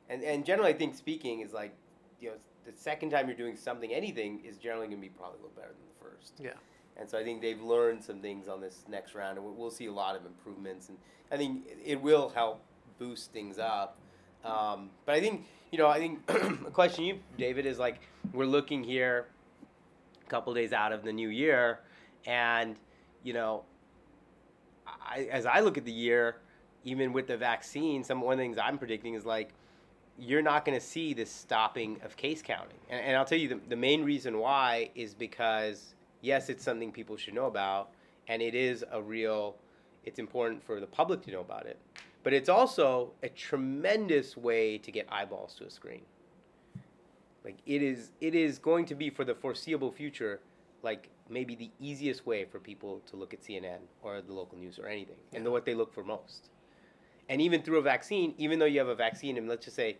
and 0.09 0.23
and 0.23 0.45
generally 0.45 0.71
I 0.71 0.77
think 0.77 0.95
speaking 0.95 1.41
is 1.41 1.53
like, 1.53 1.73
you 2.21 2.29
know, 2.29 2.35
the 2.65 2.71
second 2.77 3.09
time 3.09 3.27
you're 3.27 3.37
doing 3.37 3.55
something, 3.57 3.91
anything 3.91 4.41
is 4.45 4.57
generally 4.57 4.87
going 4.87 4.97
to 4.99 5.01
be 5.01 5.09
probably 5.09 5.39
a 5.39 5.41
little 5.41 5.55
better 5.55 5.69
than 5.69 5.87
the 5.87 6.17
first. 6.17 6.33
Yeah. 6.39 6.51
And 6.97 7.09
so 7.09 7.17
I 7.17 7.23
think 7.23 7.41
they've 7.41 7.61
learned 7.61 8.03
some 8.03 8.19
things 8.19 8.47
on 8.47 8.61
this 8.61 8.83
next 8.87 9.15
round, 9.15 9.37
and 9.37 9.57
we'll- 9.57 9.71
see 9.71 9.87
a 9.87 9.91
lot 9.91 10.15
of 10.15 10.25
improvements. 10.25 10.89
And 10.89 10.97
I 11.31 11.37
think 11.37 11.65
it 11.83 11.99
will 12.01 12.29
help 12.29 12.61
boost 12.99 13.31
things 13.31 13.57
up. 13.57 13.97
Um, 14.43 14.91
but 15.05 15.15
I 15.15 15.19
think 15.19 15.45
you 15.71 15.79
know, 15.79 15.87
I 15.87 15.97
think 15.97 16.19
a 16.67 16.71
question 16.71 17.03
you, 17.03 17.19
David, 17.35 17.65
is 17.65 17.79
like 17.79 17.99
we're 18.31 18.45
looking 18.45 18.83
here 18.83 19.25
a 20.23 20.29
couple 20.29 20.53
days 20.53 20.71
out 20.71 20.91
of 20.91 21.03
the 21.03 21.11
new 21.11 21.29
year, 21.29 21.79
and 22.27 22.75
you 23.23 23.33
know, 23.33 23.63
I, 24.85 25.27
as 25.31 25.47
I 25.47 25.61
look 25.61 25.79
at 25.79 25.85
the 25.85 25.91
year, 25.91 26.35
even 26.83 27.11
with 27.11 27.25
the 27.25 27.37
vaccine, 27.37 28.03
some 28.03 28.21
one 28.21 28.33
of 28.33 28.37
the 28.37 28.43
things 28.43 28.57
I'm 28.59 28.77
predicting 28.77 29.15
is 29.15 29.25
like 29.25 29.49
you're 30.19 30.43
not 30.43 30.63
going 30.63 30.79
to 30.79 30.85
see 30.85 31.13
this 31.13 31.31
stopping 31.31 31.99
of 32.03 32.15
case 32.15 32.43
counting. 32.43 32.77
And, 32.89 33.03
and 33.03 33.17
I'll 33.17 33.25
tell 33.25 33.39
you 33.39 33.49
the, 33.49 33.59
the 33.69 33.75
main 33.75 34.03
reason 34.03 34.37
why 34.37 34.91
is 34.93 35.15
because 35.15 35.95
yes, 36.23 36.49
it's 36.49 36.63
something 36.63 36.91
people 36.91 37.15
should 37.15 37.35
know 37.35 37.45
about, 37.45 37.91
and 38.27 38.41
it 38.41 38.55
is 38.55 38.83
a 38.91 38.99
real. 38.99 39.57
It's 40.05 40.17
important 40.17 40.63
for 40.63 40.79
the 40.79 40.87
public 40.87 41.21
to 41.23 41.31
know 41.31 41.41
about 41.41 41.67
it, 41.67 41.79
but 42.23 42.33
it's 42.33 42.49
also 42.49 43.11
a 43.21 43.29
tremendous 43.29 44.35
way 44.35 44.77
to 44.79 44.91
get 44.91 45.05
eyeballs 45.09 45.53
to 45.55 45.65
a 45.65 45.69
screen. 45.69 46.01
Like 47.45 47.57
it 47.65 47.81
is, 47.81 48.11
it 48.19 48.35
is 48.35 48.57
going 48.57 48.85
to 48.87 48.95
be 48.95 49.09
for 49.09 49.23
the 49.23 49.35
foreseeable 49.35 49.91
future, 49.91 50.39
like 50.81 51.09
maybe 51.29 51.55
the 51.55 51.71
easiest 51.79 52.25
way 52.25 52.45
for 52.45 52.59
people 52.59 53.01
to 53.07 53.15
look 53.15 53.33
at 53.33 53.41
CNN 53.41 53.79
or 54.01 54.21
the 54.21 54.33
local 54.33 54.57
news 54.57 54.79
or 54.79 54.87
anything, 54.87 55.17
and 55.33 55.49
what 55.49 55.65
they 55.65 55.75
look 55.75 55.93
for 55.93 56.03
most. 56.03 56.49
And 57.29 57.41
even 57.41 57.61
through 57.61 57.77
a 57.77 57.81
vaccine, 57.81 58.33
even 58.37 58.59
though 58.59 58.65
you 58.65 58.79
have 58.79 58.89
a 58.89 58.95
vaccine, 58.95 59.37
and 59.37 59.47
let's 59.47 59.63
just 59.63 59.77
say 59.77 59.97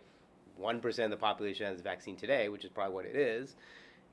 one 0.56 0.80
percent 0.80 1.12
of 1.12 1.18
the 1.18 1.22
population 1.22 1.66
has 1.66 1.80
a 1.80 1.82
vaccine 1.82 2.16
today, 2.16 2.48
which 2.48 2.64
is 2.64 2.70
probably 2.70 2.94
what 2.94 3.06
it 3.06 3.16
is, 3.16 3.56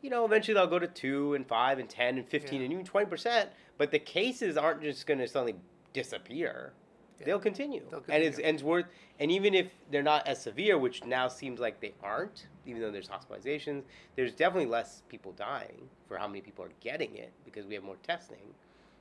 you 0.01 0.09
know, 0.09 0.25
eventually 0.25 0.55
they'll 0.55 0.67
go 0.67 0.79
to 0.79 0.87
two 0.87 1.33
and 1.35 1.45
five 1.47 1.79
and 1.79 1.89
ten 1.89 2.17
and 2.17 2.27
fifteen 2.27 2.59
Yeah. 2.59 2.65
and 2.65 2.73
even 2.73 2.85
twenty 2.85 3.07
percent. 3.07 3.49
But 3.77 3.91
the 3.91 3.99
cases 3.99 4.57
aren't 4.57 4.81
just 4.81 5.07
going 5.07 5.19
to 5.19 5.27
suddenly 5.27 5.55
disappear; 5.93 6.73
Yeah. 7.19 7.25
they'll 7.27 7.39
continue. 7.39 7.83
They'll 7.89 8.03
And 8.09 8.23
it's 8.23 8.37
and 8.39 8.55
it's 8.55 8.63
worth. 8.63 8.85
And 9.19 9.31
even 9.31 9.53
if 9.53 9.67
they're 9.91 10.01
not 10.03 10.27
as 10.27 10.41
severe, 10.41 10.77
which 10.77 11.05
now 11.05 11.27
seems 11.27 11.59
like 11.59 11.79
they 11.79 11.93
aren't, 12.03 12.47
even 12.65 12.81
though 12.81 12.91
there's 12.91 13.07
hospitalizations, 13.09 13.83
there's 14.15 14.33
definitely 14.33 14.69
less 14.69 15.03
people 15.09 15.31
dying 15.33 15.89
for 16.07 16.17
how 16.17 16.27
many 16.27 16.41
people 16.41 16.65
are 16.65 16.71
getting 16.79 17.15
it 17.15 17.31
because 17.45 17.65
we 17.67 17.75
have 17.75 17.83
more 17.83 17.97
testing, 18.03 18.53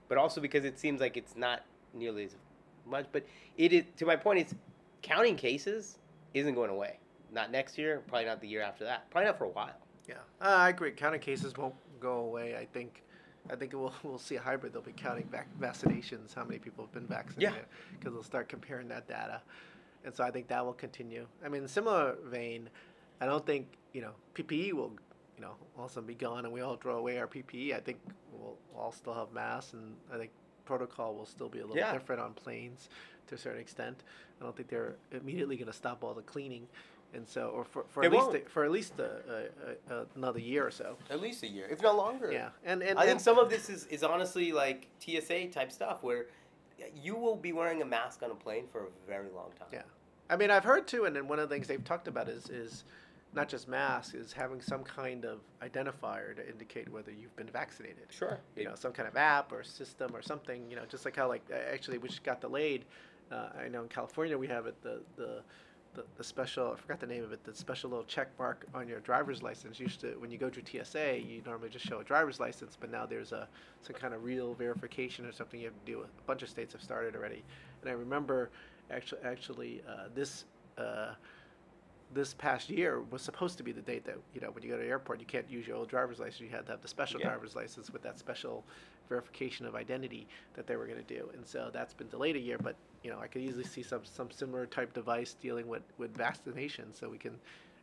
but 0.09 0.19
also 0.19 0.41
because 0.41 0.65
it 0.65 0.79
seems 0.79 1.01
like 1.01 1.17
it's 1.17 1.37
not 1.37 1.63
nearly 1.95 2.25
as 2.25 2.37
much. 2.87 3.07
But 3.13 3.25
it 3.57 3.73
is 3.73 3.85
to 3.97 4.07
my 4.07 4.17
point. 4.17 4.41
It's 4.41 4.55
counting 5.03 5.37
cases 5.37 5.99
isn't 6.35 6.55
going 6.55 6.71
away. 6.71 6.99
Not 7.33 7.51
next 7.51 7.79
year. 7.79 8.03
Probably 8.09 8.27
not 8.27 8.41
the 8.41 8.49
year 8.49 8.61
after 8.61 8.85
that. 8.85 9.09
Probably 9.11 9.27
not 9.27 9.39
for 9.39 9.45
a 9.45 9.49
while. 9.49 9.71
Yeah, 10.11 10.47
uh, 10.47 10.49
I 10.57 10.69
agree. 10.71 10.91
Counting 10.93 11.21
cases 11.21 11.57
won't 11.57 11.75
go 12.01 12.19
away. 12.19 12.57
I 12.57 12.65
think, 12.67 13.03
I 13.51 13.55
think 13.57 13.73
we'll 13.73 13.93
we'll 14.03 14.19
see 14.19 14.37
a 14.37 14.41
hybrid. 14.41 14.73
They'll 14.73 14.83
be 14.83 14.93
counting 14.93 15.29
vac- 15.31 15.49
vaccinations, 15.61 16.35
how 16.35 16.45
many 16.45 16.59
people 16.59 16.85
have 16.85 16.93
been 16.93 17.07
vaccinated, 17.07 17.65
because 17.99 18.13
they'll 18.13 18.23
start 18.23 18.49
comparing 18.49 18.89
that 18.89 19.07
data, 19.07 19.41
and 20.05 20.15
so 20.15 20.25
I 20.25 20.31
think 20.31 20.49
that 20.49 20.65
will 20.65 20.73
continue. 20.73 21.27
I 21.45 21.49
mean, 21.49 21.67
similar 21.69 22.17
vein, 22.27 22.69
I 23.21 23.27
don't 23.27 23.45
think 23.47 23.69
you 23.93 24.01
know 24.01 24.13
PPE 24.35 24.73
will, 24.73 24.93
you 25.37 25.43
know, 25.43 25.55
also 25.79 26.01
be 26.01 26.15
gone, 26.15 26.45
and 26.45 26.53
we 26.53 26.61
all 26.61 26.77
throw 26.77 26.97
away 26.97 27.19
our 27.19 27.27
PPE. 27.29 27.75
I 27.77 27.81
think 27.81 27.99
we'll 28.33 28.57
all 28.77 28.93
still 28.93 29.15
have 29.15 29.33
masks, 29.33 29.75
and 29.75 29.95
I 30.13 30.17
think 30.19 30.31
protocol 30.65 31.15
will 31.15 31.27
still 31.27 31.49
be 31.49 31.59
a 31.61 31.63
little 31.63 31.77
Yeah. 31.77 31.93
different 31.93 32.21
on 32.21 32.33
planes 32.33 32.89
to 33.29 33.35
a 33.35 33.39
certain 33.39 33.61
extent. 33.61 34.03
I 34.41 34.45
don't 34.45 34.57
think 34.57 34.69
they're 34.69 34.95
immediately 35.13 35.57
going 35.57 35.67
to 35.67 35.73
stop 35.77 36.03
all 36.05 36.15
the 36.15 36.23
cleaning. 36.23 36.67
And 37.13 37.27
so, 37.27 37.49
or 37.49 37.65
for, 37.65 37.85
for 37.89 38.05
at 38.05 38.13
least 38.13 38.27
won't. 38.27 38.37
a, 38.47 38.49
for 38.49 38.65
at 38.65 38.71
least 38.71 38.93
a, 39.01 39.49
a, 39.91 39.95
a, 39.95 40.07
another 40.15 40.39
year 40.39 40.65
or 40.67 40.71
so. 40.71 40.97
At 41.11 41.21
least 41.21 41.43
a 41.43 41.49
year, 41.49 41.67
if 41.69 41.83
not 41.83 41.97
longer. 41.97 42.31
Yeah, 42.33 42.51
and 42.65 42.83
and, 42.83 42.99
I 42.99 43.07
think 43.07 43.21
some 43.21 43.39
of 43.39 43.51
this 43.51 43.69
is, 43.69 43.87
is 43.87 44.05
honestly 44.05 44.53
like 44.53 44.87
TSA 45.01 45.49
type 45.49 45.73
stuff 45.73 46.03
where 46.03 46.27
you 46.95 47.17
will 47.17 47.37
be 47.37 47.53
wearing 47.53 47.83
a 47.83 47.85
mask 47.85 48.23
on 48.23 48.31
a 48.31 48.35
plane 48.35 48.65
for 48.71 48.83
a 48.83 49.09
very 49.09 49.29
long 49.35 49.51
time. 49.59 49.69
Yeah. 49.73 49.83
I 50.29 50.37
mean, 50.37 50.51
I've 50.51 50.65
heard 50.65 50.87
too, 50.87 51.05
and 51.07 51.15
then 51.15 51.27
one 51.27 51.39
of 51.39 51.49
the 51.49 51.55
things 51.55 51.67
they've 51.67 51.85
talked 51.85 52.07
about 52.07 52.29
is 52.29 52.49
is 52.49 52.85
not 53.33 53.49
just 53.49 53.69
masks, 53.69 54.15
is 54.15 54.33
having 54.33 54.61
some 54.61 54.83
kind 54.83 55.25
of 55.25 55.41
identifier 55.63 56.35
to 56.35 56.49
indicate 56.49 56.89
whether 56.89 57.13
you've 57.13 57.35
been 57.37 57.49
vaccinated. 57.49 58.07
Sure. 58.11 58.39
You 58.57 58.65
know, 58.65 58.75
some 58.75 58.93
kind 58.93 59.09
of 59.09 59.17
app 59.17 59.53
or 59.53 59.63
system 59.63 60.15
or 60.15 60.23
something. 60.23 60.69
You 60.71 60.77
know, 60.77 60.83
just 60.89 61.05
like 61.05 61.17
how 61.17 61.29
like 61.29 61.43
uh, 61.53 61.57
actually 61.73 61.99
which 61.99 62.23
got 62.23 62.41
delayed. 62.41 62.85
Uh, 63.31 63.49
I 63.65 63.69
know 63.69 63.83
in 63.83 63.89
California 63.89 64.37
we 64.39 64.47
have 64.47 64.67
it 64.67 64.81
the 64.83 65.01
the. 65.17 65.43
The, 65.95 66.05
the 66.17 66.23
special, 66.25 66.73
I 66.73 66.81
forgot 66.81 67.01
the 67.01 67.07
name 67.07 67.25
of 67.25 67.33
it, 67.33 67.43
the 67.43 67.53
special 67.53 67.91
little 67.91 68.05
check 68.05 68.29
mark 68.39 68.65
on 68.75 68.87
your 68.87 69.01
driver's 69.01 69.43
license. 69.43 69.81
Used 69.81 70.01
to, 70.03 70.09
when 70.19 70.31
you 70.31 70.39
go 70.39 70.49
through 70.49 70.63
TSA, 70.65 71.19
you 71.21 71.43
normally 71.45 71.69
just 71.69 71.85
show 71.85 71.99
a 71.99 72.05
driver's 72.05 72.39
license, 72.39 72.77
but 72.81 72.93
now 72.93 73.07
there's 73.07 73.33
a 73.33 73.49
some 73.83 73.97
kind 73.97 74.15
of 74.15 74.23
real 74.23 74.55
verification 74.55 75.27
or 75.27 75.33
something 75.33 75.59
you 75.59 75.67
have 75.67 75.75
to 75.85 75.93
do. 75.93 76.03
A 76.03 76.23
bunch 76.27 76.43
of 76.43 76.49
states 76.49 76.75
have 76.75 76.83
started 76.83 77.17
already. 77.17 77.43
And 77.83 77.91
I 77.91 77.95
remember 77.95 78.51
actually, 78.91 79.21
actually 79.25 79.83
uh, 79.89 80.05
this 80.15 80.45
uh, 80.79 81.15
this 82.15 82.35
past 82.35 82.71
year 82.71 83.01
was 83.11 83.23
supposed 83.23 83.57
to 83.59 83.63
be 83.63 83.73
the 83.73 83.81
date 83.81 84.05
that 84.05 84.17
you 84.35 84.41
know 84.41 84.51
when 84.51 84.63
you 84.63 84.69
go 84.71 84.77
to 84.77 84.83
the 84.83 84.89
airport 84.89 85.21
you 85.21 85.27
can't 85.27 85.49
use 85.51 85.67
your 85.67 85.77
old 85.77 85.89
driver's 85.89 86.19
license 86.19 86.41
you 86.41 86.49
had 86.49 86.67
to 86.67 86.73
have 86.73 86.83
the 86.83 86.89
special 86.89 87.21
Yeah. 87.21 87.29
driver's 87.29 87.55
license 87.55 87.91
with 87.91 88.03
that 88.03 88.19
special 88.19 88.65
verification 89.09 89.65
of 89.67 89.75
identity 89.75 90.27
that 90.55 90.67
they 90.67 90.77
were 90.77 90.87
going 90.87 91.03
to 91.05 91.15
do 91.15 91.31
and 91.35 91.47
so 91.47 91.71
that's 91.73 91.95
been 91.95 92.09
delayed 92.09 92.35
a 92.37 92.41
year 92.41 92.59
but 92.59 92.75
you 93.03 93.11
know 93.11 93.19
i 93.21 93.27
could 93.27 93.43
easily 93.43 93.65
see 93.65 93.83
some 93.83 94.05
some 94.05 94.31
similar 94.31 94.67
type 94.67 94.93
device 94.93 95.35
dealing 95.41 95.67
with 95.69 95.83
with 95.99 96.15
vaccination 96.17 96.93
so 96.93 97.09
we 97.09 97.19
can 97.19 97.39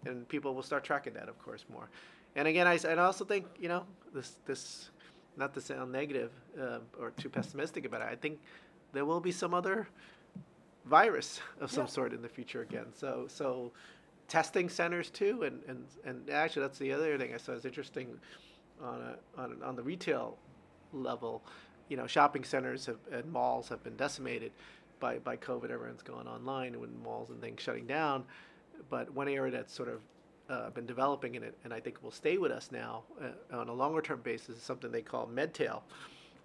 and 0.06 0.28
people 0.30 0.54
will 0.54 0.64
start 0.64 0.84
tracking 0.84 1.14
that 1.14 1.28
of 1.30 1.38
course 1.44 1.66
more 1.72 1.90
and 2.36 2.48
again 2.48 2.68
i, 2.68 2.78
I 2.88 2.96
also 2.98 3.26
think 3.26 3.46
you 3.60 3.68
know 3.68 3.86
this 4.14 4.36
this 4.46 4.90
not 5.38 5.54
to 5.54 5.62
sound 5.62 5.92
negative 5.92 6.32
uh, 6.60 6.80
or 7.00 7.12
too 7.12 7.30
pessimistic 7.30 7.86
about 7.86 8.02
it 8.02 8.08
i 8.12 8.16
think 8.16 8.40
there 8.94 9.06
will 9.06 9.20
be 9.20 9.32
some 9.32 9.54
other 9.54 9.88
virus 10.86 11.42
of 11.60 11.72
some 11.72 11.84
Yeah. 11.84 11.90
sort 11.90 12.14
in 12.14 12.22
the 12.22 12.30
future 12.30 12.62
again 12.62 12.88
so 12.94 13.26
so 13.28 13.72
testing 14.28 14.68
centers 14.68 15.10
too, 15.10 15.44
and, 15.44 15.62
and, 15.70 15.86
and 16.04 16.30
actually 16.30 16.64
that's 16.64 16.78
the 16.80 16.92
other 16.92 17.18
thing 17.18 17.34
I 17.34 17.38
saw 17.38 17.54
is 17.54 17.64
interesting 17.64 18.20
on 18.84 19.02
a, 19.02 19.42
on 19.42 19.64
on 19.64 19.76
the 19.78 19.84
retail 19.84 20.38
level. 20.92 21.44
You 21.88 21.96
know, 21.96 22.08
shopping 22.08 22.44
centers 22.44 22.86
have, 22.88 22.98
and 23.10 23.32
malls 23.32 23.70
have 23.70 23.82
been 23.86 23.96
decimated 23.96 24.52
by, 25.00 25.20
by 25.20 25.38
COVID. 25.38 25.70
Everyone's 25.72 26.04
gone 26.04 26.28
online 26.28 26.80
when 26.80 26.92
malls 27.04 27.30
and 27.30 27.42
things 27.42 27.62
shutting 27.62 27.86
down. 27.86 28.24
But 28.90 29.12
one 29.14 29.28
area 29.28 29.52
that's 29.52 29.74
sort 29.74 29.90
of 29.90 30.02
uh, 30.50 30.70
been 30.70 30.86
developing 30.86 31.36
in 31.36 31.44
it, 31.44 31.58
and 31.64 31.74
I 31.74 31.80
think 31.80 32.02
will 32.02 32.12
stay 32.12 32.38
with 32.38 32.52
us 32.52 32.70
now 32.72 33.04
uh, 33.22 33.58
on 33.58 33.68
a 33.70 33.74
longer 33.74 34.02
term 34.02 34.22
basis, 34.22 34.58
is 34.58 34.64
something 34.64 34.92
they 34.92 35.02
call 35.02 35.28
MedTail, 35.28 35.82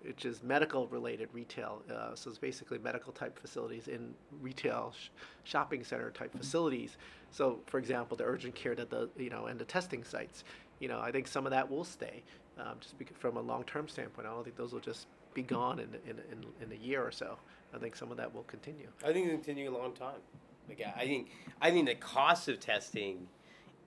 which 0.05 0.25
is 0.25 0.43
medical 0.43 0.89
related 0.89 1.29
retail. 1.33 1.83
Uh, 1.93 2.15
so 2.15 2.29
it's 2.31 2.39
basically 2.39 2.79
medical 2.79 3.13
type 3.13 3.39
facilities 3.39 3.89
in 3.89 4.15
retail 4.41 4.93
sh- 4.99 5.09
shopping 5.45 5.85
center 5.85 6.11
type 6.11 6.37
facilities. 6.37 6.97
So, 7.31 7.61
for 7.67 7.79
example, 7.79 8.17
the 8.17 8.25
urgent 8.25 8.55
care 8.55 8.75
that 8.75 8.91
the 8.91 9.09
you 9.17 9.31
know 9.31 9.47
and 9.47 9.59
the 9.59 9.65
testing 9.65 10.05
sites. 10.05 10.45
You 10.81 10.89
know, 10.89 11.01
I 11.01 11.13
think 11.13 11.29
some 11.29 11.47
of 11.47 11.53
that 11.53 11.71
will 11.71 11.85
stay, 11.85 12.25
um, 12.59 12.79
just 12.81 12.95
from 13.21 13.37
a 13.37 13.41
long 13.41 13.63
term 13.65 13.87
standpoint. 13.87 14.27
I 14.27 14.31
don't 14.31 14.43
think 14.43 14.57
those 14.57 14.73
will 14.73 14.81
just 14.81 15.07
be 15.33 15.43
gone 15.43 15.79
in, 15.79 15.89
in, 16.07 16.19
in, 16.31 16.45
in 16.61 16.73
a 16.73 16.85
year 16.85 17.03
or 17.03 17.13
so. 17.13 17.39
I 17.75 17.79
think 17.79 17.97
some 17.97 18.11
of 18.11 18.17
that 18.19 18.35
will 18.35 18.43
continue. 18.45 18.89
I 19.05 19.13
think 19.13 19.27
it'll 19.27 19.39
continue 19.39 19.71
a 19.71 19.77
long 19.77 19.93
time. 19.93 20.21
Like 20.69 20.83
I 20.97 21.05
think 21.07 21.31
I 21.61 21.71
think 21.71 21.87
the 21.89 21.95
cost 21.95 22.49
of 22.49 22.61
testing 22.61 23.27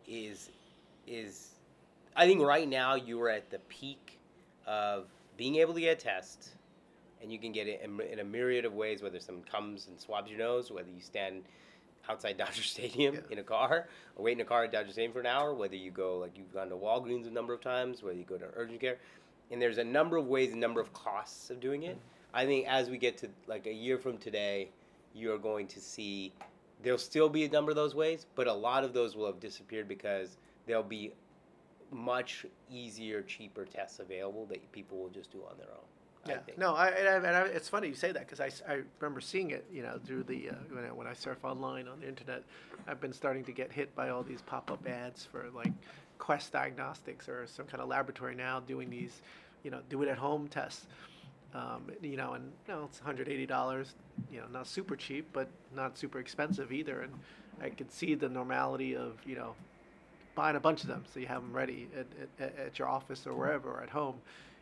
is 0.07 0.49
is 1.07 1.49
I 2.15 2.25
think 2.25 2.41
right 2.41 2.67
now 2.67 2.95
you 2.95 3.21
are 3.21 3.29
at 3.29 3.49
the 3.49 3.59
peak 3.59 4.19
of 4.65 5.05
being 5.37 5.55
able 5.57 5.73
to 5.73 5.79
get 5.79 5.97
a 5.97 6.01
test 6.01 6.49
and 7.21 7.31
you 7.31 7.39
can 7.39 7.51
get 7.51 7.67
it 7.67 7.81
in, 7.83 7.99
in 8.01 8.19
a 8.19 8.23
myriad 8.23 8.65
of 8.65 8.73
ways 8.73 9.01
whether 9.01 9.19
someone 9.19 9.43
comes 9.45 9.87
and 9.87 9.99
swabs 9.99 10.29
your 10.29 10.39
nose 10.39 10.71
whether 10.71 10.89
you 10.89 11.01
stand 11.01 11.43
outside 12.09 12.37
Dodger 12.37 12.61
Stadium 12.63 13.15
Yeah. 13.15 13.21
in 13.31 13.39
a 13.39 13.43
car 13.43 13.87
or 14.15 14.23
wait 14.23 14.33
in 14.33 14.41
a 14.41 14.45
car 14.45 14.63
at 14.65 14.71
Dodger 14.71 14.91
Stadium 14.91 15.13
for 15.13 15.19
an 15.21 15.25
hour 15.27 15.53
whether 15.53 15.75
you 15.75 15.91
go 15.91 16.17
like 16.17 16.37
you've 16.37 16.53
gone 16.53 16.69
to 16.69 16.75
Walgreens 16.75 17.27
a 17.27 17.31
number 17.31 17.53
of 17.53 17.61
times 17.61 18.01
whether 18.03 18.17
you 18.17 18.23
go 18.25 18.37
to 18.37 18.45
urgent 18.55 18.81
care 18.81 18.97
and 19.51 19.61
there's 19.61 19.77
a 19.77 19.83
number 19.83 20.17
of 20.17 20.27
ways 20.27 20.51
a 20.53 20.57
number 20.57 20.81
of 20.81 20.91
costs 20.93 21.49
of 21.49 21.59
doing 21.59 21.83
it 21.83 21.97
I 22.35 22.45
think 22.45 22.67
as 22.67 22.89
we 22.89 22.97
get 22.97 23.17
to 23.19 23.29
like 23.47 23.65
a 23.65 23.73
year 23.73 23.97
from 23.97 24.17
today 24.17 24.69
you're 25.15 25.37
going 25.37 25.67
to 25.67 25.79
see 25.79 26.33
there'll 26.83 26.99
still 26.99 27.29
be 27.29 27.45
a 27.45 27.49
number 27.49 27.71
of 27.71 27.75
those 27.75 27.95
ways, 27.95 28.25
but 28.35 28.47
a 28.47 28.53
lot 28.53 28.83
of 28.83 28.93
those 28.93 29.15
will 29.15 29.25
have 29.25 29.39
disappeared 29.39 29.87
because 29.87 30.37
there'll 30.67 30.83
be 30.83 31.13
much 31.91 32.45
easier, 32.69 33.21
cheaper 33.21 33.65
tests 33.65 33.99
available 33.99 34.45
that 34.47 34.71
people 34.73 34.97
will 34.97 35.09
just 35.09 35.31
do 35.31 35.39
on 35.49 35.57
their 35.57 35.69
own. 35.69 35.85
I 36.25 36.29
Yeah. 36.31 36.39
think. 36.39 36.57
No, 36.57 36.75
I, 36.75 36.89
and 36.89 37.07
I, 37.07 37.15
and 37.15 37.37
I, 37.37 37.41
it's 37.43 37.69
funny 37.69 37.87
you 37.87 37.95
say 37.95 38.11
that 38.11 38.27
because 38.27 38.41
I, 38.41 38.49
I 38.71 38.81
remember 38.99 39.21
seeing 39.21 39.51
it, 39.51 39.65
you 39.71 39.83
know, 39.83 39.99
through 40.05 40.23
the, 40.23 40.49
uh, 40.49 40.53
when, 40.69 40.85
I, 40.85 40.91
when 40.91 41.07
I 41.07 41.13
surf 41.13 41.37
online 41.45 41.87
on 41.87 42.01
the 42.01 42.07
internet, 42.07 42.43
I've 42.87 42.99
been 42.99 43.13
starting 43.13 43.45
to 43.45 43.51
get 43.51 43.71
hit 43.71 43.95
by 43.95 44.09
all 44.09 44.23
these 44.23 44.41
pop 44.41 44.69
up 44.69 44.85
ads 44.87 45.23
for 45.23 45.49
like 45.55 45.71
Quest 46.17 46.51
Diagnostics 46.51 47.29
or 47.29 47.47
some 47.47 47.67
kind 47.67 47.81
of 47.81 47.87
laboratory 47.87 48.35
now 48.35 48.59
doing 48.59 48.89
these, 48.89 49.21
you 49.63 49.71
know, 49.71 49.79
do 49.89 50.01
it 50.03 50.09
at 50.09 50.17
home 50.17 50.47
tests. 50.47 50.87
Um, 51.55 51.89
you 52.01 52.17
know, 52.17 52.33
and 52.33 52.51
you 52.67 52.73
know, 52.73 52.83
it's 52.83 52.99
$180, 52.99 53.93
you 54.29 54.39
know, 54.39 54.45
not 54.51 54.67
super 54.67 54.97
cheap, 54.97 55.29
but 55.31 55.47
not 55.73 55.97
super 55.97 56.19
expensive 56.19 56.73
either. 56.73 57.01
And 57.01 57.13
I 57.61 57.69
could 57.69 57.91
see 57.91 58.13
the 58.13 58.27
normality 58.27 58.93
of, 58.95 59.13
you 59.25 59.35
know, 59.35 59.55
buying 60.35 60.57
a 60.57 60.59
bunch 60.59 60.81
of 60.81 60.89
them 60.89 61.05
so 61.11 61.19
you 61.19 61.27
have 61.27 61.41
them 61.41 61.53
ready 61.53 61.87
at, 61.97 62.05
at, 62.39 62.59
at 62.59 62.77
your 62.77 62.89
office 62.89 63.25
or 63.25 63.33
wherever 63.33 63.71
or 63.71 63.81
at 63.81 63.89
home 63.89 64.15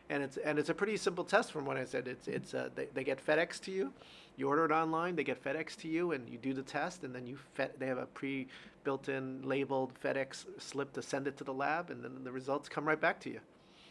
and 0.08 0.22
it's 0.22 0.36
and 0.38 0.58
it's 0.58 0.68
a 0.68 0.74
pretty 0.74 0.96
simple 0.96 1.24
test 1.24 1.50
from 1.50 1.64
what 1.64 1.76
i 1.76 1.84
said 1.84 2.06
it's 2.06 2.28
it's 2.28 2.54
uh, 2.54 2.68
they, 2.74 2.86
they 2.94 3.02
get 3.02 3.24
fedex 3.24 3.60
to 3.60 3.72
you 3.72 3.92
you 4.36 4.48
order 4.48 4.64
it 4.64 4.70
online 4.70 5.16
they 5.16 5.24
get 5.24 5.42
fedex 5.42 5.76
to 5.76 5.88
you 5.88 6.12
and 6.12 6.28
you 6.28 6.38
do 6.38 6.52
the 6.52 6.62
test 6.62 7.04
and 7.04 7.14
then 7.14 7.26
you 7.26 7.36
fed, 7.54 7.72
they 7.78 7.86
have 7.86 7.98
a 7.98 8.06
pre 8.06 8.46
built 8.84 9.08
in 9.08 9.42
labeled 9.42 9.92
fedex 10.02 10.44
slip 10.58 10.92
to 10.92 11.02
send 11.02 11.26
it 11.26 11.36
to 11.36 11.44
the 11.44 11.52
lab 11.52 11.90
and 11.90 12.04
then 12.04 12.12
the 12.22 12.32
results 12.32 12.68
come 12.68 12.86
right 12.86 13.00
back 13.00 13.18
to 13.18 13.30
you 13.30 13.40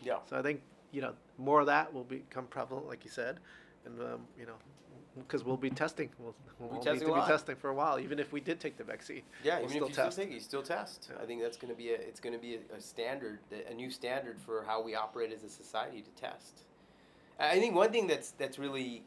Yeah. 0.04 0.18
So 0.30 0.38
I 0.38 0.42
think 0.42 0.62
you 0.94 1.02
know 1.02 1.14
more 1.38 1.60
of 1.60 1.66
that 1.66 1.94
will 1.94 2.06
become 2.06 2.46
prevalent, 2.46 2.88
like 2.88 3.04
you 3.04 3.12
said, 3.12 3.40
and 3.86 4.00
um, 4.00 4.22
you 4.40 4.46
know. 4.46 4.56
Because 5.16 5.44
we'll 5.44 5.58
be 5.58 5.70
testing, 5.70 6.10
we'll, 6.18 6.34
we'll 6.58 6.70
We'll 6.70 6.80
be 6.80 6.86
need 6.86 6.92
testing 6.92 7.08
to 7.08 7.22
be 7.22 7.28
testing 7.28 7.56
for 7.56 7.70
a 7.70 7.76
while, 7.76 8.00
even 8.00 8.18
if 8.18 8.34
we 8.34 8.42
did 8.42 8.60
take 8.60 8.78
the 8.78 8.84
vaccine. 8.84 9.22
Yeah, 9.44 9.60
we'll 9.60 9.66
even 9.66 9.70
still 9.70 9.84
if 9.84 9.90
you 9.90 9.96
test. 9.96 10.12
still 10.14 10.26
take 10.26 10.32
it, 10.32 10.34
you 10.34 10.40
still 10.40 10.64
test. 10.64 11.12
Yeah. 11.12 11.22
I 11.22 11.26
think 11.28 11.42
that's 11.44 11.56
going 11.56 11.72
to 11.72 11.78
be 11.78 11.90
a 11.92 11.96
it's 11.96 12.20
going 12.20 12.34
to 12.34 12.42
be 12.42 12.56
a, 12.56 12.78
a 12.78 12.82
standard, 12.82 13.38
a 13.70 13.74
new 13.76 13.92
standard 13.92 14.42
for 14.42 14.64
how 14.66 14.82
we 14.82 14.96
operate 14.96 15.32
as 15.32 15.44
a 15.44 15.50
society 15.50 16.02
to 16.02 16.10
test. 16.20 16.62
I 17.40 17.52
I 17.52 17.60
think 17.60 17.76
one 17.76 17.92
thing 17.92 18.08
that's 18.08 18.32
that's 18.32 18.58
really 18.58 19.04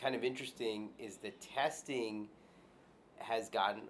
kind 0.00 0.14
of 0.14 0.22
interesting 0.22 0.90
is 1.00 1.16
the 1.16 1.32
testing 1.54 2.28
has 3.16 3.48
gotten 3.48 3.82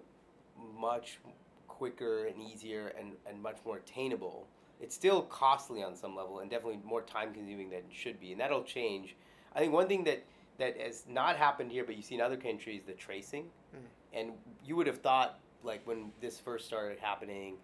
much 0.79 1.19
quicker 1.67 2.25
and 2.25 2.41
easier 2.41 2.91
and, 2.99 3.13
and 3.27 3.39
much 3.41 3.57
more 3.65 3.77
attainable. 3.77 4.47
It's 4.79 4.95
still 4.95 5.23
costly 5.23 5.83
on 5.83 5.95
some 5.95 6.15
level 6.15 6.39
and 6.39 6.49
definitely 6.49 6.79
more 6.83 7.01
time 7.01 7.33
consuming 7.33 7.69
than 7.69 7.79
it 7.79 7.85
should 7.91 8.19
be, 8.19 8.31
and 8.31 8.39
that'll 8.39 8.63
change. 8.63 9.15
I 9.53 9.59
think 9.59 9.73
one 9.73 9.87
thing 9.87 10.03
that 10.05 10.23
that 10.57 10.77
has 10.79 11.05
not 11.07 11.37
happened 11.37 11.71
here, 11.71 11.83
but 11.85 11.95
you 11.95 12.01
see 12.01 12.15
in 12.15 12.21
other 12.21 12.35
countries, 12.37 12.83
the 12.85 12.93
tracing, 12.93 13.49
Mhm. 13.73 13.87
and 14.13 14.37
you 14.63 14.75
would 14.75 14.87
have 14.87 14.99
thought 14.99 15.39
like 15.63 15.85
when 15.85 16.11
this 16.21 16.39
first 16.39 16.65
started 16.65 16.99
happening, 16.99 17.57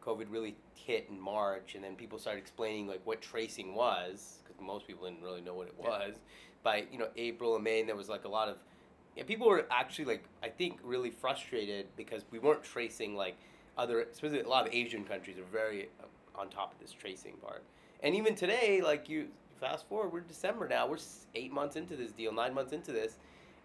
COVID 0.00 0.30
really 0.30 0.56
hit 0.74 1.08
in 1.08 1.20
March, 1.20 1.74
and 1.74 1.84
then 1.84 1.96
people 1.96 2.18
started 2.18 2.40
explaining 2.40 2.86
like 2.86 3.00
what 3.04 3.20
tracing 3.20 3.74
was, 3.74 4.40
because 4.42 4.60
most 4.60 4.86
people 4.86 5.06
didn't 5.06 5.22
really 5.22 5.40
know 5.40 5.54
what 5.54 5.68
it 5.68 5.74
Yeah. 5.78 5.88
was. 5.88 6.16
By 6.62 6.86
you 6.90 6.98
know 6.98 7.10
April 7.16 7.54
and 7.54 7.64
May, 7.64 7.80
and 7.80 7.88
there 7.88 7.96
was 7.96 8.08
like 8.08 8.24
a 8.24 8.28
lot 8.28 8.48
of 8.48 8.58
yeah, 9.16 9.22
people 9.24 9.48
were 9.48 9.66
actually 9.70 10.06
like 10.06 10.24
I 10.42 10.48
think 10.48 10.80
really 10.82 11.10
frustrated 11.10 11.94
because 11.96 12.24
we 12.30 12.38
weren't 12.38 12.64
tracing 12.64 13.14
like 13.14 13.36
other, 13.76 14.00
especially 14.02 14.40
a 14.40 14.48
lot 14.48 14.66
of 14.66 14.74
Asian 14.74 15.04
countries 15.04 15.38
are 15.38 15.44
very 15.44 15.88
on 16.34 16.48
top 16.48 16.72
of 16.72 16.78
this 16.78 16.92
tracing 16.92 17.34
part. 17.42 17.62
And 18.02 18.14
even 18.14 18.34
today, 18.34 18.80
like 18.82 19.08
you 19.08 19.28
fast 19.60 19.88
forward, 19.88 20.12
we're 20.12 20.20
December 20.20 20.68
now. 20.68 20.86
We're 20.86 20.98
eight 21.34 21.52
months 21.52 21.76
into 21.76 21.96
this 21.96 22.12
deal, 22.12 22.32
nine 22.32 22.54
months 22.54 22.72
into 22.72 22.92
this, 22.92 23.18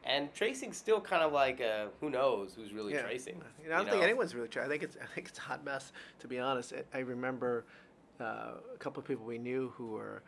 and 0.04 0.34
tracing's 0.34 0.78
still 0.78 1.02
kind 1.02 1.24
of 1.24 1.34
like 1.34 1.62
uh 1.62 1.88
who 2.00 2.10
knows 2.10 2.54
who's 2.56 2.72
really 2.72 2.94
yeah. 2.94 3.02
tracing. 3.02 3.42
I 3.66 3.70
don't 3.70 3.86
think 3.86 3.98
know? 3.98 4.04
anyone's 4.04 4.34
really 4.36 4.48
trying. 4.48 4.68
I 4.68 4.70
think 4.70 4.84
it's 4.84 4.98
I 5.02 5.06
think 5.14 5.28
it's 5.28 5.40
a 5.40 5.42
hot 5.42 5.66
mess. 5.66 5.92
To 6.20 6.28
be 6.28 6.40
honest, 6.40 6.74
I, 6.94 7.00
I 7.00 7.02
remember 7.02 7.66
uh, 8.20 8.54
a 8.74 8.78
couple 8.78 9.02
of 9.02 9.08
people 9.08 9.26
we 9.26 9.38
knew 9.38 9.74
who 9.76 9.88
were 9.88 10.24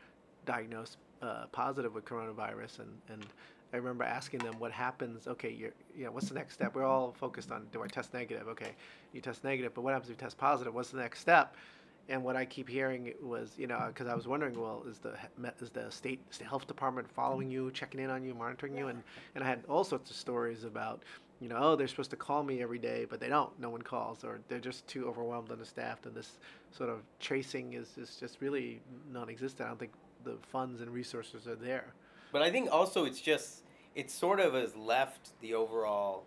diagnosed 0.46 0.98
uh, 1.22 1.46
positive 1.52 1.94
with 1.94 2.06
coronavirus, 2.06 2.80
and 2.80 2.90
and 3.10 3.26
I 3.74 3.78
remember 3.78 4.04
asking 4.04 4.40
them 4.40 4.56
what 4.60 4.72
happens. 4.72 5.28
Okay, 5.28 5.52
you're 5.52 5.72
you 5.96 6.06
know 6.06 6.12
what's 6.12 6.28
the 6.28 6.36
next 6.36 6.56
step? 6.56 6.76
We're 6.76 6.86
all 6.86 7.14
focused 7.18 7.52
on 7.52 7.68
do 7.72 7.84
I 7.84 7.88
test 7.88 8.14
negative? 8.14 8.48
Okay, 8.50 8.72
you 9.14 9.22
test 9.22 9.44
negative, 9.44 9.74
but 9.74 9.82
what 9.82 9.94
happens 9.94 10.10
if 10.10 10.18
you 10.18 10.20
test 10.22 10.38
positive? 10.38 10.74
What's 10.74 10.90
the 10.90 10.98
next 10.98 11.20
step? 11.20 11.56
And 12.10 12.24
what 12.24 12.36
I 12.36 12.46
keep 12.46 12.68
hearing 12.68 13.14
was, 13.22 13.54
you 13.58 13.68
know, 13.68 13.86
because 13.88 14.08
I 14.08 14.16
was 14.16 14.28
wondering, 14.28 14.60
well, 14.60 14.84
is 14.90 14.98
the 14.98 15.14
is 15.62 15.70
the 15.70 15.90
state, 15.92 16.20
health 16.44 16.68
department 16.68 17.10
following 17.10 17.50
you, 17.50 17.72
checking 17.72 18.02
in 18.02 18.10
on 18.10 18.24
you, 18.24 18.34
monitoring 18.34 18.76
you, 18.76 18.88
and 18.88 19.02
and 19.36 19.44
I 19.44 19.48
had 19.48 19.64
all 19.70 19.84
sorts 19.84 20.10
of 20.10 20.18
stories 20.18 20.64
about 20.64 21.04
you 21.42 21.50
know, 21.50 21.58
oh, 21.60 21.76
they're 21.76 21.88
supposed 21.88 22.12
to 22.12 22.16
call 22.16 22.44
me 22.44 22.62
every 22.62 22.78
day, 22.78 23.08
but 23.10 23.20
they 23.20 23.28
don't. 23.28 23.58
No 23.60 23.72
one 23.72 23.82
calls, 23.82 24.24
or 24.24 24.40
they're 24.48 24.60
just 24.60 24.86
too 24.88 25.08
overwhelmed, 25.08 25.52
understaffed, 25.52 26.06
and 26.06 26.14
this 26.14 26.38
sort 26.70 26.90
of 26.90 27.00
tracing 27.20 27.74
is, 27.74 27.98
is 27.98 28.16
just 28.16 28.40
really 28.42 28.80
non-existent. 29.12 29.66
I 29.66 29.70
don't 29.70 29.80
think 29.80 29.94
the 30.24 30.38
funds 30.52 30.82
and 30.82 30.92
resources 30.92 31.48
are 31.48 31.56
there. 31.56 31.94
But 32.32 32.44
I 32.44 32.52
think 32.52 32.72
also 32.72 33.06
it's 33.06 33.20
just 33.20 33.64
it 33.96 34.12
sort 34.12 34.40
of 34.40 34.54
has 34.54 34.76
left 34.76 35.32
the 35.42 35.56
overall 35.56 36.26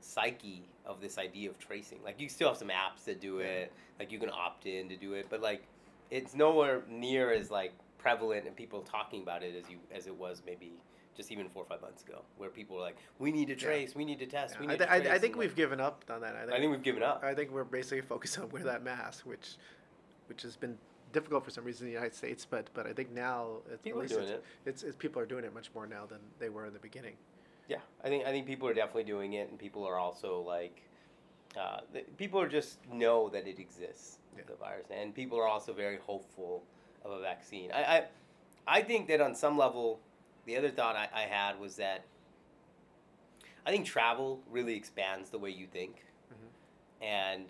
psyche 0.00 0.68
of 0.86 1.00
this 1.00 1.18
idea 1.18 1.50
of 1.50 1.58
tracing. 1.58 1.98
Like 2.04 2.20
you 2.20 2.28
still 2.28 2.48
have 2.48 2.56
some 2.58 2.68
apps 2.68 3.04
that 3.04 3.20
do 3.20 3.38
it, 3.38 3.72
like 3.98 4.10
you 4.12 4.18
can 4.18 4.30
opt 4.30 4.66
in 4.66 4.88
to 4.88 4.96
do 4.96 5.14
it, 5.14 5.26
but 5.30 5.40
like 5.40 5.64
it's 6.10 6.34
nowhere 6.34 6.82
near 6.88 7.32
as 7.32 7.50
like 7.50 7.72
prevalent 7.98 8.46
and 8.46 8.56
people 8.56 8.80
talking 8.82 9.22
about 9.22 9.42
it 9.42 9.54
as 9.62 9.70
you 9.70 9.76
as 9.94 10.06
it 10.06 10.14
was 10.16 10.42
maybe 10.46 10.72
just 11.16 11.32
even 11.32 11.48
four 11.48 11.64
or 11.64 11.66
five 11.66 11.82
months 11.82 12.02
ago, 12.04 12.22
where 12.36 12.48
people 12.48 12.76
were 12.76 12.82
like, 12.82 12.96
"We 13.18 13.32
need 13.32 13.48
to 13.48 13.54
Yeah. 13.54 13.58
trace, 13.58 13.94
we 13.96 14.04
need 14.04 14.20
to 14.20 14.26
test, 14.26 14.58
we 14.60 14.66
I, 14.66 14.68
need 14.70 14.78
th- 14.78 14.88
to 14.88 14.94
I, 14.94 15.00
trace." 15.00 15.12
I 15.12 15.18
think 15.18 15.36
we've 15.36 15.50
like, 15.50 15.56
given 15.56 15.80
up 15.80 16.04
on 16.08 16.20
that. 16.20 16.36
I 16.36 16.40
think, 16.42 16.52
I 16.52 16.58
think 16.58 16.70
we've 16.70 16.82
given 16.82 17.02
up. 17.02 17.24
I 17.24 17.34
think 17.34 17.50
we're 17.50 17.64
basically 17.64 18.02
focused 18.02 18.38
on 18.38 18.48
wear 18.50 18.62
that 18.64 18.84
mask, 18.84 19.26
which, 19.26 19.56
which 20.28 20.42
has 20.42 20.56
been 20.56 20.78
difficult 21.12 21.44
for 21.44 21.50
some 21.50 21.64
reason 21.64 21.86
in 21.86 21.92
the 21.92 21.94
United 21.94 22.14
States. 22.14 22.46
But 22.48 22.70
but 22.72 22.86
I 22.86 22.92
think 22.92 23.10
now 23.12 23.56
it's, 23.70 23.82
People 23.82 24.02
at 24.02 24.08
least 24.10 24.20
it's, 24.20 24.30
it. 24.30 24.44
It's, 24.64 24.82
it's 24.84 24.96
people 24.96 25.20
are 25.20 25.26
doing 25.26 25.44
it 25.44 25.52
much 25.52 25.70
more 25.74 25.86
now 25.88 26.06
than 26.06 26.20
they 26.38 26.50
were 26.50 26.66
in 26.66 26.72
the 26.72 26.78
beginning. 26.78 27.14
Yeah, 27.68 27.78
I 28.02 28.08
think 28.08 28.26
I 28.26 28.30
think 28.30 28.46
people 28.46 28.66
are 28.68 28.74
definitely 28.74 29.04
doing 29.04 29.34
it, 29.34 29.50
and 29.50 29.58
people 29.58 29.84
are 29.86 29.96
also 29.98 30.40
like, 30.40 30.82
uh, 31.56 31.80
th- 31.92 32.06
people 32.16 32.40
are 32.40 32.48
just 32.48 32.78
know 32.90 33.28
that 33.28 33.46
it 33.46 33.58
exists, 33.58 34.18
Yeah. 34.36 34.44
the 34.46 34.54
virus, 34.56 34.86
and 34.90 35.14
people 35.14 35.38
are 35.38 35.46
also 35.46 35.72
very 35.74 35.98
hopeful 35.98 36.62
of 37.04 37.10
a 37.12 37.20
vaccine. 37.20 37.70
I, 37.72 37.84
I, 37.84 38.04
I 38.66 38.82
think 38.82 39.06
that 39.08 39.20
on 39.20 39.34
some 39.34 39.58
level, 39.58 40.00
the 40.46 40.56
other 40.56 40.70
thought 40.70 40.96
I, 40.96 41.08
I 41.14 41.22
had 41.22 41.60
was 41.60 41.76
that 41.76 42.04
I 43.66 43.70
think 43.70 43.84
travel 43.86 44.40
really 44.50 44.74
expands 44.74 45.30
the 45.30 45.38
way 45.38 45.50
you 45.50 45.66
think, 45.66 46.04
Mhm. 46.32 47.04
and 47.04 47.44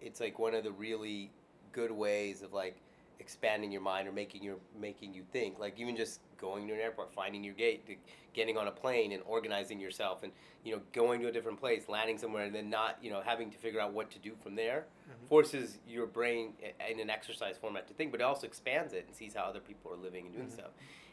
it's 0.00 0.20
like 0.20 0.38
one 0.38 0.54
of 0.54 0.64
the 0.64 0.72
really 0.72 1.30
good 1.72 1.90
ways 1.92 2.40
of 2.42 2.52
like 2.54 2.76
expanding 3.18 3.70
your 3.70 3.82
mind 3.82 4.08
or 4.08 4.12
making 4.12 4.42
your 4.42 4.56
making 4.80 5.12
you 5.12 5.22
think 5.32 5.58
like 5.58 5.78
even 5.78 5.94
just 5.94 6.20
going 6.40 6.66
to 6.66 6.72
an 6.74 6.80
airport 6.80 7.12
finding 7.12 7.44
your 7.44 7.54
gate 7.54 7.86
to 7.86 7.94
getting 8.32 8.56
on 8.56 8.66
a 8.66 8.70
plane 8.70 9.12
and 9.12 9.22
organizing 9.26 9.78
yourself 9.78 10.22
and 10.22 10.32
you 10.64 10.74
know 10.74 10.80
going 10.92 11.20
to 11.20 11.28
a 11.28 11.32
different 11.32 11.58
place 11.60 11.88
landing 11.88 12.16
somewhere 12.18 12.44
and 12.44 12.54
then 12.54 12.70
not 12.70 12.96
you 13.02 13.10
know 13.10 13.20
having 13.24 13.50
to 13.50 13.58
figure 13.58 13.80
out 13.80 13.92
what 13.92 14.10
to 14.10 14.18
do 14.18 14.32
from 14.42 14.54
there 14.54 14.84
Mhm. 15.08 15.28
forces 15.28 15.78
your 15.86 16.06
brain 16.06 16.54
in 16.88 17.00
an 17.00 17.10
exercise 17.10 17.56
format 17.58 17.86
to 17.88 17.94
think 17.94 18.10
but 18.12 18.20
it 18.20 18.24
also 18.24 18.46
expands 18.46 18.92
it 18.92 19.04
and 19.06 19.14
sees 19.14 19.34
how 19.34 19.42
other 19.44 19.60
people 19.60 19.92
are 19.92 19.96
living 19.96 20.26
and 20.26 20.34
doing 20.34 20.46
Mhm. 20.48 20.52
stuff 20.52 20.70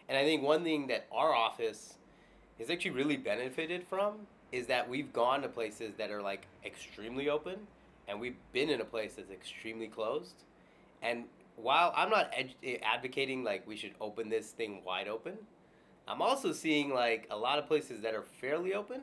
and 0.07 0.17
i 0.17 0.23
think 0.23 0.41
one 0.43 0.63
thing 0.63 0.87
that 0.87 1.05
our 1.11 1.33
office 1.33 1.97
has 2.59 2.69
actually 2.69 2.91
really 2.91 3.17
benefited 3.17 3.85
from 3.87 4.27
is 4.51 4.67
that 4.67 4.87
we've 4.87 5.11
gone 5.11 5.41
to 5.41 5.49
places 5.49 5.95
that 5.95 6.09
are 6.09 6.21
like 6.21 6.47
extremely 6.63 7.27
open 7.29 7.67
and 8.07 8.19
we've 8.19 8.37
been 8.53 8.69
in 8.69 8.79
a 8.79 8.85
place 8.85 9.15
that's 9.15 9.31
extremely 9.31 9.87
closed 9.87 10.43
and 11.01 11.25
while 11.57 11.91
i'm 11.95 12.09
not 12.09 12.31
advocating 12.83 13.43
like 13.43 13.67
we 13.67 13.75
should 13.75 13.93
open 13.99 14.29
this 14.29 14.51
thing 14.51 14.81
wide 14.85 15.07
open 15.07 15.33
i'm 16.07 16.21
also 16.21 16.53
seeing 16.53 16.93
like 16.93 17.27
a 17.31 17.35
lot 17.37 17.57
of 17.59 17.65
places 17.67 18.01
that 18.01 18.13
are 18.13 18.21
fairly 18.21 18.73
open 18.73 19.01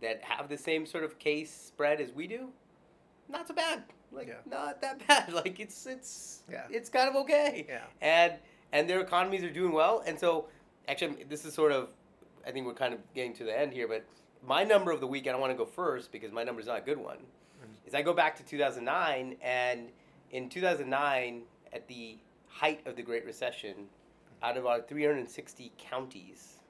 that 0.00 0.20
have 0.22 0.48
the 0.48 0.56
same 0.58 0.84
sort 0.86 1.04
of 1.04 1.18
case 1.18 1.52
spread 1.52 2.00
as 2.00 2.10
we 2.12 2.26
do 2.26 2.48
not 3.28 3.46
so 3.46 3.54
bad 3.54 3.82
like 4.12 4.28
Yeah. 4.28 4.34
not 4.46 4.80
that 4.80 5.06
bad 5.06 5.32
like 5.32 5.60
it's 5.60 5.86
it's 5.86 6.42
Yeah. 6.50 6.64
it's 6.70 6.88
kind 6.88 7.08
of 7.08 7.16
okay 7.16 7.66
Yeah. 7.68 7.84
and 8.00 8.32
and 8.72 8.88
their 8.88 9.00
economies 9.00 9.44
are 9.44 9.50
doing 9.52 9.72
well 9.72 10.02
and 10.06 10.18
so 10.18 10.48
actually 10.88 11.24
this 11.28 11.44
is 11.44 11.52
sort 11.54 11.70
of 11.72 11.88
i 12.46 12.50
think 12.50 12.66
we're 12.66 12.72
kind 12.74 12.94
of 12.94 13.00
getting 13.14 13.34
to 13.34 13.44
the 13.44 13.56
end 13.58 13.72
here 13.74 13.86
but 13.88 14.04
my 14.46 14.64
number 14.64 14.90
of 14.90 15.00
the 15.00 15.06
week 15.06 15.26
i 15.28 15.32
don't 15.32 15.40
want 15.40 15.52
to 15.52 15.56
go 15.56 15.66
first 15.66 16.12
because 16.12 16.32
my 16.32 16.42
number 16.44 16.60
is 16.62 16.66
not 16.66 16.78
a 16.78 16.82
good 16.84 16.98
one 16.98 17.18
Mhm. 17.18 17.86
is 17.86 17.94
i 17.94 18.00
go 18.02 18.14
back 18.14 18.36
to 18.36 18.42
2009 18.44 19.36
and 19.42 19.88
in 20.36 20.48
2009 20.50 21.42
at 21.72 21.88
the 21.88 22.18
height 22.48 22.86
of 22.86 22.94
the 22.96 23.02
great 23.02 23.24
recession 23.24 23.74
out 24.42 24.56
of 24.58 24.66
our 24.66 24.80
360 24.82 25.72
counties 25.78 26.60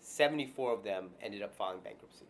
74 0.00 0.72
of 0.74 0.84
them 0.84 1.08
ended 1.22 1.42
up 1.42 1.54
filing 1.56 1.80
bankruptcy 1.82 2.26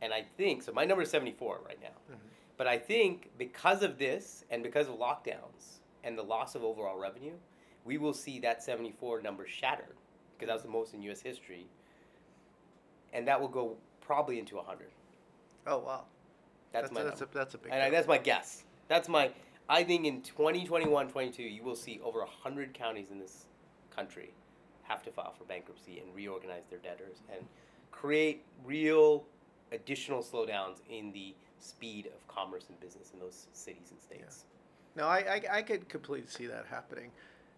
and 0.00 0.12
i 0.14 0.22
think 0.36 0.62
so 0.62 0.72
my 0.72 0.84
number 0.84 1.02
is 1.02 1.10
74 1.10 1.60
right 1.66 1.80
now 1.82 1.88
Mhm. 2.10 2.18
but 2.56 2.66
I 2.68 2.78
think 2.78 3.30
because 3.36 3.82
of 3.82 3.98
this 3.98 4.44
and 4.50 4.62
because 4.62 4.88
of 4.88 4.94
lockdowns 4.94 5.80
and 6.04 6.16
the 6.16 6.22
loss 6.22 6.54
of 6.54 6.62
overall 6.64 6.96
revenue, 6.96 7.34
we 7.84 7.98
will 7.98 8.14
see 8.14 8.38
that 8.40 8.62
74 8.62 9.20
number 9.22 9.44
shattered 9.46 9.96
because 10.32 10.46
that 10.48 10.54
was 10.54 10.62
the 10.62 10.68
most 10.78 10.94
in 10.94 11.02
U.S. 11.02 11.20
history, 11.20 11.66
and 13.12 13.26
that 13.28 13.38
will 13.40 13.48
go 13.60 13.76
probably 14.00 14.38
into 14.38 14.56
100. 14.56 14.88
Oh 15.66 15.78
wow. 15.78 16.04
That's, 16.72 16.90
my 16.92 17.02
that's 17.02 17.20
a, 17.20 17.28
that's 17.32 17.54
a 17.54 17.58
big. 17.58 17.72
and 17.72 17.82
I, 17.82 17.90
that's 17.90 18.08
my 18.08 18.18
guess. 18.18 18.64
That's 18.88 19.08
my. 19.08 19.30
I 19.68 19.82
think 19.82 20.06
in 20.06 20.22
2021, 20.22 21.08
22, 21.08 21.42
you 21.42 21.62
will 21.62 21.74
see 21.74 22.00
over 22.04 22.20
100 22.20 22.72
counties 22.72 23.10
in 23.10 23.18
this 23.18 23.46
country 23.94 24.32
have 24.84 25.02
to 25.02 25.10
file 25.10 25.34
for 25.36 25.44
bankruptcy 25.44 25.98
and 25.98 26.14
reorganize 26.14 26.62
their 26.70 26.78
debtors 26.78 27.16
and 27.32 27.44
create 27.90 28.44
real 28.64 29.24
additional 29.72 30.22
slowdowns 30.22 30.76
in 30.88 31.10
the 31.12 31.34
speed 31.58 32.06
of 32.06 32.26
commerce 32.28 32.66
and 32.68 32.78
business 32.78 33.10
in 33.12 33.18
those 33.18 33.46
cities 33.52 33.90
and 33.90 34.00
states. 34.00 34.44
No, 34.94 35.06
I, 35.06 35.18
I, 35.18 35.56
I 35.58 35.62
could 35.62 35.88
completely 35.88 36.28
see 36.28 36.46
that 36.46 36.66
happening. 36.70 37.10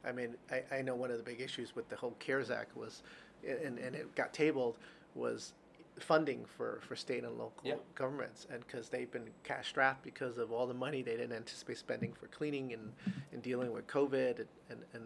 I 0.05 0.13
mean, 0.13 0.35
I, 0.51 0.77
I 0.77 0.83
know 0.83 0.95
one 0.95 1.11
of 1.11 1.19
the 1.19 1.23
big 1.23 1.41
issues 1.41 1.75
with 1.77 1.89
the 1.89 1.97
whole 1.97 2.17
CARES 2.19 2.51
Act 2.51 2.77
was, 2.77 3.03
and, 3.47 3.79
and 3.79 3.95
it 3.95 4.15
got 4.15 4.33
tabled, 4.33 4.77
was 5.15 5.53
funding 6.03 6.45
for, 6.57 6.81
for 6.87 6.97
state 6.97 7.25
and 7.25 7.39
local 7.39 7.63
Yeah. 7.65 7.75
governments. 7.95 8.47
And 8.51 8.61
because 8.67 8.89
they've 8.89 9.11
been 9.11 9.29
cash 9.45 9.69
strapped 9.69 10.03
because 10.03 10.39
of 10.39 10.53
all 10.53 10.67
the 10.67 10.75
money 10.75 11.03
they 11.03 11.13
didn't 11.17 11.33
anticipate 11.33 11.79
spending 11.79 12.13
for 12.13 12.27
cleaning 12.29 12.73
and, 12.73 12.93
and 13.33 13.43
dealing 13.43 13.73
with 13.73 13.87
COVID 13.87 14.39
and, 14.39 14.49
and, 14.71 14.81
and 14.95 15.05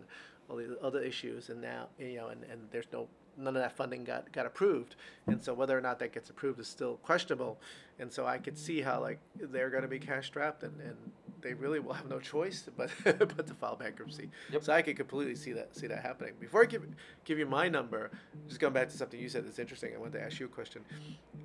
all 0.48 0.56
these 0.56 0.70
other 0.82 1.00
issues. 1.02 1.48
And 1.48 1.60
now, 1.60 1.88
you 1.98 2.16
know, 2.16 2.28
and, 2.28 2.42
and 2.44 2.60
there's 2.70 2.86
no, 2.92 3.08
none 3.36 3.56
of 3.56 3.62
that 3.62 3.72
funding 3.72 4.04
got, 4.04 4.30
got 4.32 4.44
approved. 4.46 4.96
And 5.26 5.42
so 5.42 5.54
whether 5.54 5.76
or 5.76 5.80
not 5.80 5.98
that 6.00 6.12
gets 6.12 6.30
approved 6.30 6.60
is 6.60 6.68
still 6.68 6.96
questionable. 6.98 7.60
And 7.98 8.12
so 8.12 8.26
I 8.26 8.38
could 8.38 8.58
see 8.58 8.80
how 8.82 9.00
like 9.00 9.18
they're 9.38 9.70
going 9.70 9.82
to 9.82 9.88
be 9.88 9.98
cash 9.98 10.26
strapped 10.26 10.62
and, 10.62 10.78
and 10.80 10.96
they 11.42 11.54
really 11.54 11.80
will 11.80 11.92
have 11.92 12.08
no 12.08 12.20
choice 12.20 12.68
but 12.76 12.90
but 13.04 13.46
to 13.46 13.54
file 13.54 13.76
bankruptcy. 13.76 14.30
Yep. 14.52 14.64
So 14.64 14.72
I 14.72 14.82
could 14.82 14.96
completely 14.96 15.34
see 15.34 15.52
that 15.52 15.76
see 15.76 15.86
that 15.88 16.02
happening. 16.02 16.34
Before 16.40 16.62
I 16.62 16.66
give 16.66 16.86
give 17.24 17.38
you 17.38 17.46
my 17.46 17.68
number, 17.68 18.10
just 18.48 18.60
going 18.60 18.72
back 18.72 18.88
to 18.90 18.96
something 18.96 19.20
you 19.20 19.28
said 19.28 19.46
that's 19.46 19.58
interesting. 19.58 19.92
I 19.94 19.98
wanted 19.98 20.18
to 20.18 20.24
ask 20.24 20.40
you 20.40 20.46
a 20.46 20.48
question. 20.48 20.82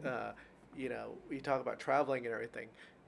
Uh, 0.06 0.32
you 0.76 0.90
know, 0.90 1.14
you 1.32 1.42
talk 1.42 1.60
about 1.60 1.80
traveling 1.80 2.26
and 2.26 2.34
everything. 2.34 2.68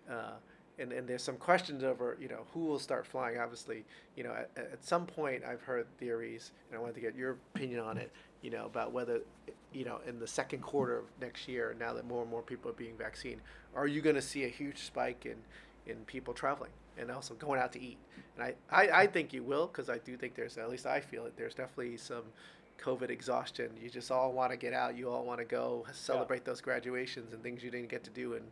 Uh, 0.10 0.32
and, 0.80 0.94
and 0.94 1.08
there's 1.08 1.22
some 1.22 1.36
questions 1.36 1.84
over 1.84 2.18
you 2.20 2.28
know 2.28 2.46
who 2.54 2.62
will 2.62 2.80
start 2.80 3.06
flying 3.06 3.38
obviously 3.38 3.84
you 4.16 4.24
know 4.24 4.32
at, 4.32 4.50
at 4.58 4.84
some 4.84 5.06
point 5.06 5.44
i've 5.44 5.62
heard 5.62 5.86
theories 5.98 6.52
and 6.70 6.78
i 6.78 6.82
wanted 6.82 6.96
to 6.96 7.02
get 7.02 7.16
your 7.16 7.38
opinion 7.54 7.82
on 7.82 7.98
it 7.98 8.12
you 8.42 8.50
know 8.50 8.66
about 8.66 8.92
whether 8.92 9.20
you 9.74 9.84
know 9.84 10.00
in 10.08 10.20
the 10.20 10.28
second 10.28 10.62
quarter 10.62 11.00
of 11.00 11.06
next 11.20 11.48
year 11.48 11.76
now 11.80 11.94
that 11.94 12.06
more 12.08 12.22
and 12.22 12.32
more 12.32 12.42
people 12.42 12.72
are 12.72 12.76
being 12.76 12.96
vaccinated 12.98 13.42
are 13.76 13.88
you 13.88 14.02
going 14.02 14.16
to 14.16 14.22
see 14.22 14.46
a 14.46 14.48
huge 14.48 14.80
spike 14.80 15.26
in 15.26 15.36
in 15.86 15.98
people 16.06 16.34
traveling 16.34 16.72
and 17.00 17.12
also 17.12 17.34
going 17.36 17.60
out 17.60 17.72
to 17.72 17.82
eat 17.82 17.98
and 18.36 18.44
i 18.44 18.54
i, 18.72 19.02
I 19.02 19.08
think 19.08 19.34
you 19.34 19.44
will 19.44 19.68
because 19.68 19.90
i 19.90 19.98
do 20.00 20.18
think 20.18 20.36
there's 20.36 20.58
at 20.58 20.70
least 20.70 20.86
i 20.86 21.00
feel 21.00 21.26
it 21.26 21.34
there's 21.38 21.56
definitely 21.56 21.98
some 21.98 22.24
covid 22.82 23.10
exhaustion 23.10 23.70
you 23.82 23.90
just 23.90 24.10
all 24.10 24.32
want 24.32 24.52
to 24.52 24.58
get 24.58 24.74
out 24.74 24.98
you 24.98 25.10
all 25.10 25.26
want 25.26 25.40
to 25.40 25.46
go 25.46 25.86
celebrate 25.92 26.46
those 26.46 26.62
graduations 26.62 27.34
and 27.34 27.44
things 27.44 27.64
you 27.64 27.70
didn't 27.70 27.90
get 27.90 28.04
to 28.04 28.10
do 28.12 28.36
and 28.36 28.46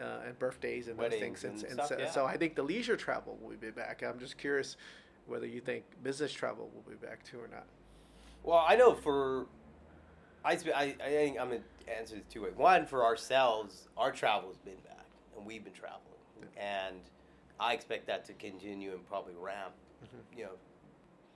uh, 0.00 0.26
and 0.26 0.38
birthdays 0.38 0.88
and 0.88 0.98
those 0.98 1.12
things. 1.12 1.44
And, 1.44 1.54
and 1.54 1.64
and 1.64 1.72
stuff, 1.74 1.88
so, 1.88 1.98
yeah. 1.98 2.10
so 2.10 2.24
I 2.24 2.36
think 2.36 2.54
the 2.54 2.62
leisure 2.62 2.96
travel 2.96 3.38
will 3.42 3.56
be 3.56 3.70
back. 3.70 4.02
I'm 4.02 4.18
just 4.18 4.38
curious 4.38 4.76
whether 5.26 5.46
you 5.46 5.60
think 5.60 5.84
business 6.02 6.32
travel 6.32 6.70
will 6.74 6.90
be 6.90 6.96
back 6.96 7.22
too 7.24 7.38
or 7.38 7.48
not. 7.48 7.66
Well, 8.42 8.64
I 8.66 8.76
know 8.76 8.94
for 8.94 9.46
I, 10.44 10.52
I, 10.74 10.82
I 10.82 11.08
think 11.08 11.40
I'm 11.40 11.48
gonna 11.48 11.60
answer 11.96 12.16
this 12.16 12.24
two 12.28 12.42
ways. 12.42 12.54
One, 12.56 12.86
for 12.86 13.04
ourselves, 13.04 13.88
our 13.96 14.10
travel 14.10 14.48
has 14.48 14.58
been 14.58 14.80
back, 14.84 15.06
and 15.36 15.46
we've 15.46 15.62
been 15.62 15.72
traveling, 15.72 16.00
and 16.56 16.96
I 17.62 17.72
expect 17.74 18.06
that 18.08 18.24
to 18.26 18.32
continue 18.34 18.92
and 18.92 19.06
probably 19.08 19.34
ramp. 19.38 19.74
Mhm. 20.04 20.36
You 20.38 20.44
know, 20.44 20.50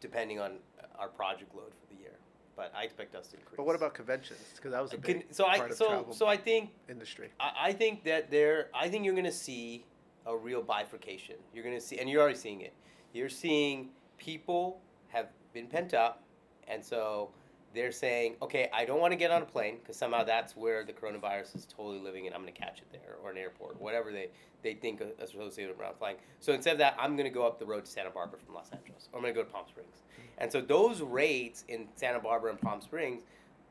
depending 0.00 0.40
on 0.40 0.58
our 0.98 1.08
project 1.08 1.54
load 1.54 1.72
for 1.72 1.94
the 1.94 2.00
year, 2.00 2.16
but 2.56 2.72
I 2.74 2.82
expect 2.82 3.14
us 3.14 3.28
to 3.28 3.36
increase. 3.36 3.56
But 3.56 3.64
what 3.64 3.76
about 3.76 3.94
conventions? 3.94 4.40
Because 4.56 4.72
that 4.72 4.82
was 4.82 4.92
a 4.92 4.96
Con- 4.98 5.18
big 5.18 5.26
so 5.32 5.46
I 5.46 5.58
part 5.58 5.70
of 5.70 5.76
so 5.76 5.86
travel 5.88 6.12
so 6.14 6.26
I 6.26 6.36
think 6.36 6.70
industry. 6.88 7.30
I, 7.38 7.52
I 7.68 7.72
think 7.72 8.02
that 8.04 8.30
there 8.30 8.70
I 8.74 8.88
think 8.88 9.04
you're 9.04 9.14
gonna 9.14 9.30
see 9.30 9.84
a 10.26 10.36
real 10.36 10.62
bifurcation. 10.62 11.36
You're 11.54 11.64
gonna 11.64 11.80
see 11.80 11.98
and 11.98 12.10
you're 12.10 12.20
already 12.20 12.38
seeing 12.38 12.62
it. 12.62 12.72
You're 13.12 13.28
seeing 13.28 13.90
people 14.18 14.80
have 15.08 15.28
been 15.52 15.68
pent 15.68 15.94
up 15.94 16.24
and 16.66 16.84
so 16.84 17.30
they're 17.74 17.92
saying, 17.92 18.36
okay, 18.40 18.70
I 18.72 18.84
don't 18.84 19.00
want 19.00 19.12
to 19.12 19.16
get 19.16 19.30
on 19.30 19.42
a 19.42 19.46
plane 19.46 19.78
because 19.80 19.96
somehow 19.96 20.24
that's 20.24 20.56
where 20.56 20.84
the 20.84 20.92
coronavirus 20.92 21.56
is 21.56 21.66
totally 21.66 21.98
living 21.98 22.26
and 22.26 22.34
I'm 22.34 22.42
going 22.42 22.52
to 22.52 22.58
catch 22.58 22.78
it 22.78 22.86
there 22.90 23.16
or 23.22 23.30
an 23.30 23.36
airport, 23.36 23.80
whatever 23.80 24.12
they, 24.12 24.28
they 24.62 24.74
think 24.74 25.00
is 25.00 25.30
associated 25.30 25.74
with 25.74 25.80
around 25.80 25.96
flying. 25.98 26.16
So 26.40 26.52
instead 26.52 26.72
of 26.72 26.78
that, 26.78 26.96
I'm 26.98 27.16
going 27.16 27.28
to 27.28 27.34
go 27.34 27.46
up 27.46 27.58
the 27.58 27.66
road 27.66 27.84
to 27.84 27.90
Santa 27.90 28.10
Barbara 28.10 28.38
from 28.44 28.54
Los 28.54 28.70
Angeles 28.70 29.08
or 29.12 29.18
I'm 29.18 29.22
going 29.22 29.34
to 29.34 29.40
go 29.40 29.44
to 29.44 29.52
Palm 29.52 29.66
Springs. 29.68 30.02
And 30.38 30.50
so 30.50 30.60
those 30.60 31.02
rates 31.02 31.64
in 31.68 31.86
Santa 31.96 32.20
Barbara 32.20 32.50
and 32.50 32.60
Palm 32.60 32.80
Springs 32.80 33.22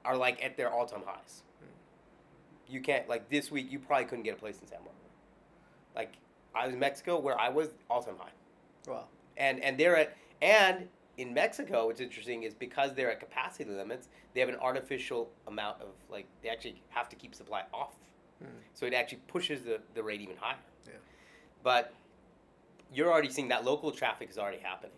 are 0.03 0.15
like 0.15 0.43
at 0.43 0.55
their 0.55 0.71
all 0.71 0.85
time 0.85 1.01
highs. 1.05 1.41
You 2.67 2.81
can't, 2.81 3.07
like 3.09 3.29
this 3.29 3.51
week, 3.51 3.71
you 3.71 3.79
probably 3.79 4.05
couldn't 4.05 4.23
get 4.23 4.35
a 4.35 4.39
place 4.39 4.59
in 4.61 4.67
Santa 4.67 4.83
Barbara. 4.83 4.95
Like 5.95 6.13
I 6.53 6.65
was 6.65 6.73
in 6.73 6.79
Mexico 6.79 7.19
where 7.19 7.39
I 7.39 7.49
was 7.49 7.69
all 7.89 8.01
time 8.01 8.15
high 8.17 8.29
Well, 8.87 9.07
and 9.37 9.59
and 9.63 9.77
they're 9.77 9.97
at 9.97 10.15
and 10.41 10.87
in 11.17 11.33
Mexico, 11.33 11.87
what's 11.87 12.01
interesting 12.01 12.43
is 12.43 12.53
because 12.53 12.93
they're 12.93 13.11
at 13.11 13.19
capacity 13.19 13.69
limits, 13.69 14.09
they 14.33 14.39
have 14.39 14.49
an 14.49 14.57
artificial 14.61 15.29
amount 15.47 15.81
of 15.81 15.87
like 16.09 16.25
they 16.41 16.49
actually 16.49 16.81
have 16.89 17.09
to 17.09 17.15
keep 17.15 17.33
supply 17.35 17.63
off, 17.73 17.93
Hmm. 18.41 18.49
so 18.73 18.85
it 18.85 18.93
actually 18.93 19.19
pushes 19.27 19.63
the, 19.63 19.79
the 19.93 20.03
rate 20.03 20.19
even 20.19 20.35
higher. 20.35 20.57
Yeah. 20.85 20.91
But 21.63 21.93
you're 22.93 23.09
already 23.09 23.29
seeing 23.29 23.47
that 23.47 23.63
local 23.63 23.91
traffic 23.91 24.29
is 24.29 24.37
already 24.37 24.59
happening, 24.59 24.97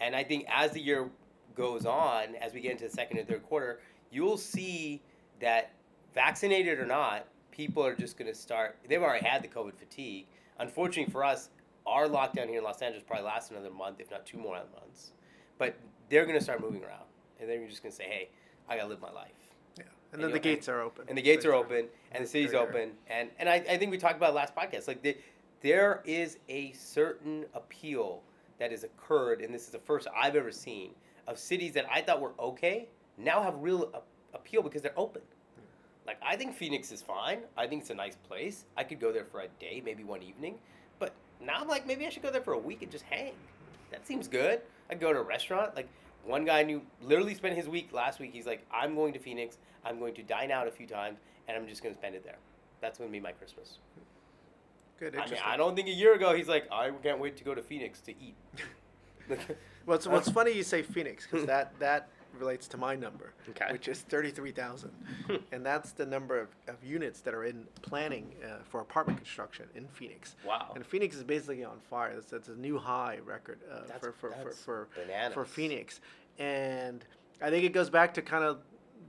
and 0.00 0.14
I 0.14 0.24
think 0.24 0.44
as 0.48 0.72
the 0.72 0.80
year 0.80 1.08
goes 1.54 1.86
on, 1.86 2.34
as 2.36 2.52
we 2.52 2.60
get 2.60 2.72
into 2.72 2.84
the 2.84 2.90
second 2.90 3.18
and 3.18 3.26
third 3.28 3.42
quarter, 3.44 3.80
you'll 4.10 4.36
see 4.36 5.00
that 5.40 5.72
vaccinated 6.14 6.78
or 6.78 6.86
not, 6.86 7.26
people 7.50 7.84
are 7.84 7.94
just 7.94 8.18
going 8.18 8.30
to 8.30 8.36
start. 8.36 8.76
They've 8.88 9.02
already 9.02 9.26
had 9.26 9.42
the 9.42 9.48
COVID 9.48 9.74
fatigue. 9.74 10.26
Unfortunately 10.58 11.10
for 11.10 11.24
us, 11.24 11.48
our 11.86 12.06
lockdown 12.06 12.46
here 12.48 12.58
in 12.58 12.64
Los 12.64 12.82
Angeles 12.82 13.02
probably 13.06 13.24
lasts 13.24 13.50
another 13.50 13.70
month, 13.70 14.00
if 14.00 14.10
not 14.10 14.26
two 14.26 14.38
more 14.38 14.54
months. 14.54 15.12
But 15.60 15.76
they're 16.08 16.24
going 16.24 16.38
to 16.38 16.42
start 16.42 16.60
moving 16.62 16.82
around, 16.82 17.04
and 17.38 17.48
they're 17.48 17.64
just 17.68 17.82
going 17.82 17.90
to 17.92 17.96
say, 17.96 18.04
"Hey, 18.04 18.28
I 18.68 18.76
got 18.76 18.84
to 18.84 18.88
live 18.88 19.00
my 19.00 19.12
life." 19.12 19.30
yeah. 19.76 19.84
And 20.12 20.14
And 20.14 20.24
then 20.24 20.32
the 20.32 20.38
gates 20.40 20.68
are 20.68 20.80
open. 20.80 21.04
And 21.06 21.16
the 21.16 21.22
gates 21.22 21.44
are 21.44 21.52
open, 21.52 21.86
and 22.12 22.24
the 22.24 22.28
city's 22.28 22.54
open, 22.54 22.92
and 23.08 23.28
and 23.38 23.48
I, 23.48 23.56
I 23.56 23.76
think 23.76 23.90
we 23.90 23.98
talked 23.98 24.16
about 24.16 24.34
last 24.34 24.56
podcast. 24.56 24.88
Like 24.88 25.02
the, 25.02 25.16
there 25.60 26.02
is 26.06 26.38
a 26.48 26.72
certain 26.72 27.44
appeal 27.54 28.22
that 28.58 28.70
has 28.70 28.84
occurred, 28.84 29.42
and 29.42 29.54
this 29.54 29.66
is 29.66 29.70
the 29.70 29.78
first 29.78 30.08
I've 30.16 30.34
ever 30.34 30.50
seen 30.50 30.92
of 31.28 31.38
cities 31.38 31.74
that 31.74 31.86
I 31.92 32.00
thought 32.00 32.20
were 32.20 32.32
okay 32.40 32.88
now 33.18 33.42
have 33.42 33.54
real 33.58 33.90
a- 33.94 34.36
appeal 34.36 34.62
because 34.62 34.80
they're 34.80 34.98
open. 34.98 35.22
Like 36.06 36.16
I 36.26 36.36
think 36.36 36.54
Phoenix 36.54 36.90
is 36.90 37.02
fine. 37.02 37.40
I 37.58 37.66
think 37.66 37.82
it's 37.82 37.90
a 37.90 37.94
nice 37.94 38.16
place. 38.16 38.64
I 38.78 38.84
could 38.84 38.98
go 38.98 39.12
there 39.12 39.26
for 39.26 39.40
a 39.42 39.48
day, 39.60 39.82
maybe 39.84 40.04
one 40.04 40.22
evening. 40.22 40.58
But 40.98 41.12
now 41.40 41.58
I'm 41.60 41.68
like, 41.68 41.86
maybe 41.86 42.06
I 42.06 42.08
should 42.08 42.22
go 42.22 42.30
there 42.30 42.40
for 42.40 42.54
a 42.54 42.58
week 42.58 42.80
and 42.82 42.90
just 42.90 43.04
hang. 43.04 43.34
That 43.90 44.06
seems 44.06 44.26
good. 44.26 44.62
I 44.90 44.94
go 44.94 45.12
to 45.12 45.20
a 45.20 45.22
restaurant. 45.22 45.74
Like 45.76 45.88
one 46.24 46.44
guy 46.44 46.62
knew 46.62 46.82
literally 47.02 47.34
spent 47.34 47.56
his 47.56 47.68
week 47.68 47.92
last 47.92 48.20
week. 48.20 48.32
He's 48.32 48.46
like, 48.46 48.66
I'm 48.72 48.94
going 48.94 49.12
to 49.12 49.18
Phoenix. 49.18 49.58
I'm 49.84 49.98
going 49.98 50.14
to 50.14 50.22
dine 50.22 50.50
out 50.50 50.66
a 50.66 50.70
few 50.70 50.86
times, 50.86 51.18
and 51.48 51.56
I'm 51.56 51.66
just 51.66 51.82
going 51.82 51.94
to 51.94 51.98
spend 51.98 52.14
it 52.14 52.24
there. 52.24 52.36
That's 52.80 52.98
going 52.98 53.08
to 53.08 53.12
be 53.12 53.20
my 53.20 53.32
Christmas. 53.32 53.78
Good. 54.98 55.16
I 55.16 55.26
mean, 55.26 55.38
I 55.44 55.56
don't 55.56 55.74
think 55.74 55.88
a 55.88 55.92
year 55.92 56.14
ago 56.14 56.34
he's 56.34 56.48
like, 56.48 56.70
I 56.70 56.90
can't 57.02 57.18
wait 57.18 57.36
to 57.38 57.44
go 57.44 57.54
to 57.54 57.62
Phoenix 57.62 58.00
to 58.02 58.10
eat. 58.12 58.36
What's 59.84 60.06
What's 60.06 60.30
funny 60.30 60.52
you 60.52 60.62
say 60.62 60.82
Phoenix 60.82 61.26
because 61.26 61.46
that 61.46 61.78
that 61.78 62.08
relates 62.38 62.68
to 62.68 62.76
my 62.76 62.94
number, 62.96 63.32
Okay. 63.50 63.66
which 63.72 63.88
is 63.88 64.00
thirty 64.00 64.30
three 64.30 64.52
thousand, 64.52 64.90
and 65.52 65.64
that's 65.64 65.92
the 65.92 66.06
number 66.06 66.38
of, 66.38 66.48
of 66.68 66.82
units 66.84 67.20
that 67.20 67.34
are 67.34 67.44
in 67.44 67.66
planning 67.82 68.32
uh, 68.44 68.58
for 68.68 68.80
apartment 68.80 69.18
construction 69.18 69.66
in 69.74 69.86
Phoenix. 69.88 70.36
wow. 70.46 70.72
And 70.74 70.84
Phoenix 70.86 71.16
is 71.16 71.24
basically 71.24 71.64
on 71.64 71.78
fire. 71.88 72.14
That's, 72.14 72.30
that's 72.30 72.48
a 72.48 72.56
new 72.56 72.78
high 72.78 73.18
record 73.24 73.58
uh, 73.70 73.80
That's- 73.82 74.00
for, 74.00 74.12
for, 74.12 74.30
for, 74.30 74.44
that's 74.44 74.62
for, 74.62 74.88
bananas. 74.94 75.34
for 75.34 75.44
Phoenix. 75.44 76.00
And 76.38 77.04
I 77.42 77.50
think 77.50 77.64
it 77.64 77.72
goes 77.72 77.90
back 77.90 78.14
to 78.14 78.22
kind 78.22 78.44
of 78.44 78.58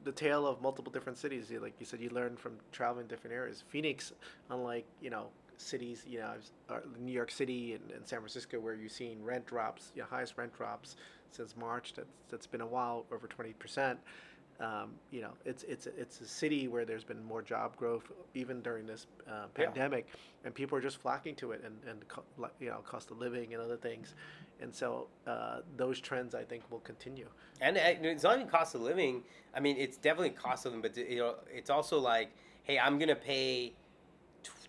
the 0.04 0.12
tale 0.12 0.48
of 0.48 0.62
multiple 0.62 0.92
different 0.92 1.18
cities. 1.18 1.52
Like 1.62 1.74
you 1.80 1.86
said, 1.86 2.00
you 2.02 2.10
learn 2.10 2.36
from 2.36 2.54
traveling 2.72 3.08
different 3.08 3.36
areas. 3.36 3.64
Phoenix, 3.70 4.12
unlike, 4.50 4.86
you 5.02 5.10
know, 5.10 5.28
cities, 5.58 6.04
you 6.08 6.20
know, 6.20 6.34
uh, 6.70 6.80
New 7.00 7.12
York 7.12 7.30
City 7.32 7.74
and, 7.76 7.92
and 7.92 8.08
San 8.08 8.20
Francisco, 8.20 8.60
where 8.60 8.74
you've 8.74 8.92
seen 8.92 9.22
rent 9.22 9.46
drops, 9.46 9.92
you 9.96 10.02
know, 10.02 10.08
highest 10.10 10.36
rent 10.38 10.56
drops 10.58 10.96
since 11.32 11.56
March. 11.58 11.94
That's, 11.94 12.10
that's 12.30 12.48
been 12.48 12.62
a 12.62 12.66
while, 12.68 13.06
over 13.12 13.28
20%. 13.28 13.98
Um, 14.60 14.92
you 15.10 15.22
know, 15.22 15.32
it's 15.44 15.64
it's 15.64 15.88
it's 15.88 16.22
a 16.22 16.28
city 16.28 16.68
where 16.68 16.86
there's 16.86 17.04
been 17.04 17.24
more 17.24 17.42
job 17.42 17.76
growth 17.78 18.04
even 18.36 18.62
during 18.62 18.86
this 18.86 19.08
uh, 19.28 19.32
Yeah. 19.32 19.46
pandemic, 19.66 20.06
and 20.46 20.54
people 20.54 20.78
are 20.78 20.82
just 20.82 20.98
flocking 21.02 21.34
to 21.38 21.52
it, 21.54 21.64
and 21.66 21.80
and 21.90 22.08
co- 22.08 22.24
you 22.60 22.70
know, 22.70 22.78
cost 22.86 23.10
of 23.10 23.18
living 23.18 23.56
and 23.56 23.64
other 23.64 23.78
things, 23.78 24.14
and 24.60 24.72
so 24.72 25.08
uh, 25.26 25.62
those 25.78 26.00
trends 26.00 26.36
I 26.36 26.44
think 26.44 26.62
will 26.70 26.82
continue. 26.82 27.28
And 27.60 27.76
it's 27.76 28.22
not 28.22 28.36
even 28.36 28.48
cost 28.48 28.76
of 28.76 28.82
living. 28.82 29.24
I 29.56 29.60
mean, 29.60 29.78
it's 29.78 29.98
definitely 29.98 30.30
cost 30.32 30.68
of 30.68 30.74
living, 30.76 30.84
but 30.92 31.10
you 31.10 31.18
know, 31.18 31.36
it's 31.52 31.72
also 31.72 31.98
like, 32.00 32.30
hey, 32.62 32.78
I'm 32.78 33.00
gonna 33.00 33.16
pay 33.16 33.74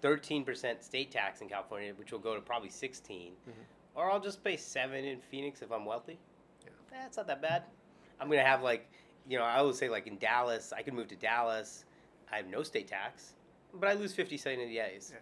thirteen 0.00 0.42
percent 0.42 0.82
state 0.82 1.10
tax 1.10 1.42
in 1.42 1.50
California, 1.50 1.92
which 1.96 2.12
will 2.12 2.18
go 2.18 2.34
to 2.34 2.40
probably 2.40 2.70
16 2.70 3.32
Mhm. 3.46 3.52
or 3.94 4.10
I'll 4.10 4.20
just 4.20 4.42
pay 4.42 4.56
seven 4.56 5.04
in 5.04 5.20
Phoenix 5.20 5.60
if 5.60 5.70
I'm 5.70 5.84
wealthy. 5.84 6.18
Yeah. 6.92 6.98
Eh, 7.00 7.06
it's 7.06 7.16
not 7.16 7.26
that 7.26 7.42
bad. 7.42 7.64
I'm 8.20 8.28
gonna 8.28 8.44
have 8.44 8.62
like, 8.62 8.88
you 9.28 9.38
know, 9.38 9.44
I 9.44 9.58
always 9.58 9.78
say 9.78 9.88
like 9.88 10.06
in 10.06 10.18
Dallas, 10.18 10.72
I 10.76 10.82
could 10.82 10.94
move 10.94 11.08
to 11.08 11.16
Dallas. 11.16 11.84
I 12.32 12.36
have 12.36 12.46
no 12.46 12.62
state 12.62 12.88
tax, 12.88 13.32
but 13.74 13.88
I 13.88 13.94
lose 13.94 14.14
fifty 14.14 14.36
sunny 14.36 14.72
days. 14.74 15.12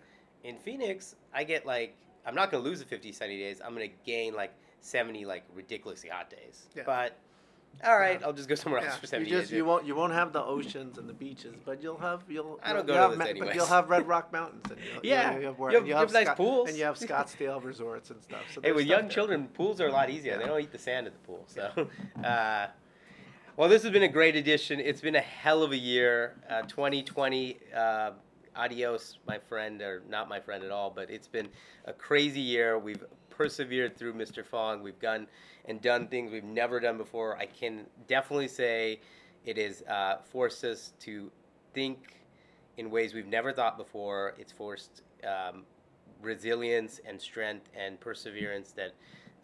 In 0.44 0.56
Phoenix, 0.56 1.16
I 1.35 1.44
get 1.44 1.66
like, 1.66 1.96
I'm 2.26 2.35
not 2.35 2.50
gonna 2.50 2.62
lose 2.62 2.78
the 2.80 2.85
fifty 2.87 3.12
sunny 3.12 3.38
days. 3.38 3.61
I'm 3.64 3.72
gonna 3.72 3.88
gain 4.04 4.35
like 4.35 4.52
seventy 4.80 5.24
like 5.24 5.44
ridiculously 5.54 6.09
hot 6.11 6.30
days. 6.30 6.68
Yeah. 6.74 6.85
But 6.87 7.16
all 7.85 7.96
right, 7.98 8.20
Yeah. 8.20 8.26
I'll 8.26 8.33
just 8.33 8.48
go 8.48 8.54
somewhere 8.54 8.80
else 8.83 8.90
Yeah, 8.92 8.96
for 8.98 9.04
you 9.04 9.09
seventy 9.09 9.30
just 9.30 9.48
days. 9.50 9.56
you 9.56 9.64
won't 9.64 9.87
you 9.87 9.94
won't 9.94 10.12
have 10.12 10.33
the 10.33 10.42
oceans 10.44 10.98
and 10.98 11.09
the 11.09 11.12
beaches, 11.14 11.54
but 11.64 11.83
you'll 11.83 11.96
have 11.98 12.22
you'll. 12.28 12.61
I 12.62 12.72
don't 12.74 12.87
you'll 12.87 12.87
go 12.88 12.92
to 12.94 12.98
have 13.00 13.11
those 13.11 13.18
ma- 13.40 13.44
but 13.46 13.54
you'll 13.54 13.66
have 13.66 13.88
Red 13.88 14.06
Rock 14.06 14.33
Mountains. 14.33 14.62
And 14.70 14.78
you'll, 14.80 15.00
Yeah, 15.06 15.38
you 15.38 15.46
have, 15.46 15.59
where- 15.59 15.70
you 15.70 15.78
have- 15.78 15.87
you 15.88 15.94
have 15.94 16.12
nice 16.12 16.26
Scott- 16.26 16.37
pools. 16.37 16.68
and 16.68 16.76
you 16.78 16.85
have 16.85 16.96
Scottsdale 16.98 17.62
resorts 17.64 18.11
and 18.11 18.22
stuff. 18.22 18.40
So 18.52 18.61
Hey, 18.61 18.68
there's 18.68 18.76
with 18.76 18.85
stuff 18.87 18.90
young 18.98 19.02
there. 19.09 19.14
children, 19.14 19.48
pools 19.48 19.80
are 19.80 19.87
a 19.88 19.92
lot 19.92 20.11
easier. 20.11 20.37
They 20.38 20.44
don't 20.46 20.61
eat 20.61 20.72
the 20.72 20.78
sand 20.78 21.06
at 21.06 21.14
the 21.14 21.18
pool. 21.20 21.44
So, 21.46 21.88
uh, 22.24 22.66
well, 23.56 23.68
this 23.68 23.83
has 23.83 23.90
been 23.92 24.02
a 24.04 24.09
great 24.09 24.37
edition. 24.37 24.78
It's 24.80 25.00
been 25.00 25.16
a 25.16 25.20
hell 25.20 25.62
of 25.62 25.72
a 25.72 25.76
year. 25.76 26.37
Uh, 26.48 26.62
2020, 26.62 27.59
uh, 27.74 28.11
adios, 28.56 29.18
my 29.26 29.38
friend, 29.38 29.80
or 29.80 30.02
not 30.09 30.28
my 30.28 30.40
friend 30.40 30.64
at 30.64 30.70
all, 30.70 30.90
but 30.90 31.09
it's 31.11 31.28
been 31.28 31.48
a 31.87 31.92
crazy 31.92 32.40
year. 32.40 32.78
We've 32.78 33.02
persevered 33.40 33.96
through 33.96 34.12
Mr. 34.12 34.44
Fong. 34.44 34.83
We've 34.83 35.00
done 35.00 35.26
and 35.64 35.81
done 35.81 36.09
things 36.09 36.31
we've 36.31 36.44
never 36.44 36.79
done 36.79 36.98
before. 36.98 37.38
I 37.38 37.46
can 37.46 37.87
definitely 38.07 38.48
say 38.48 39.00
it 39.46 39.57
has 39.57 39.81
uh, 39.88 40.16
forced 40.31 40.62
us 40.62 40.92
to 41.00 41.31
think 41.72 42.16
in 42.76 42.90
ways 42.90 43.14
we've 43.14 43.26
never 43.26 43.50
thought 43.50 43.79
before. 43.79 44.35
It's 44.38 44.53
forced 44.53 45.00
um, 45.24 45.62
resilience 46.20 47.00
and 47.09 47.18
strength 47.18 47.70
and 47.74 47.98
perseverance 47.98 48.72
that 48.72 48.92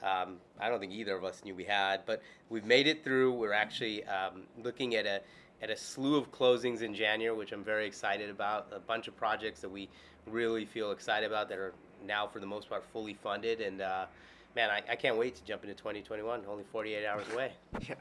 um, 0.03 0.37
I 0.61 0.69
don't 0.69 0.79
think 0.79 0.93
either 0.93 1.17
of 1.17 1.25
us 1.25 1.43
knew 1.43 1.55
we 1.55 1.65
had. 1.65 2.05
But 2.05 2.21
we've 2.51 2.67
made 2.67 2.87
it 2.87 3.03
through. 3.03 3.33
We're 3.33 3.55
actually 3.55 4.05
um, 4.05 4.43
looking 4.63 4.95
at 4.97 5.07
a 5.07 5.23
at 5.63 5.71
a 5.71 5.77
slew 5.77 6.17
of 6.17 6.31
closings 6.31 6.83
in 6.83 6.95
January, 6.95 7.35
which 7.35 7.53
I'm 7.53 7.65
very 7.65 7.87
excited 7.87 8.29
about. 8.29 8.67
A 8.77 8.79
bunch 8.79 9.09
of 9.09 9.17
projects 9.17 9.61
that 9.61 9.71
we 9.71 9.89
really 10.27 10.67
feel 10.67 10.91
excited 10.91 11.27
about 11.27 11.49
that 11.49 11.57
are 11.57 11.73
now, 12.05 12.27
for 12.27 12.41
the 12.41 12.47
most 12.47 12.69
part, 12.69 12.85
fully 12.93 13.15
funded. 13.15 13.61
And 13.61 13.81
uh, 13.81 14.07
man, 14.55 14.71
I, 14.71 14.83
I 14.91 14.97
can't 14.97 15.17
wait 15.17 15.37
to 15.37 15.45
jump 15.45 15.63
into 15.63 15.75
2021. 15.75 16.43
Only 16.49 16.65
48 16.73 17.07
hours 17.07 17.27
away. 17.33 17.53
Yeah, 17.89 17.95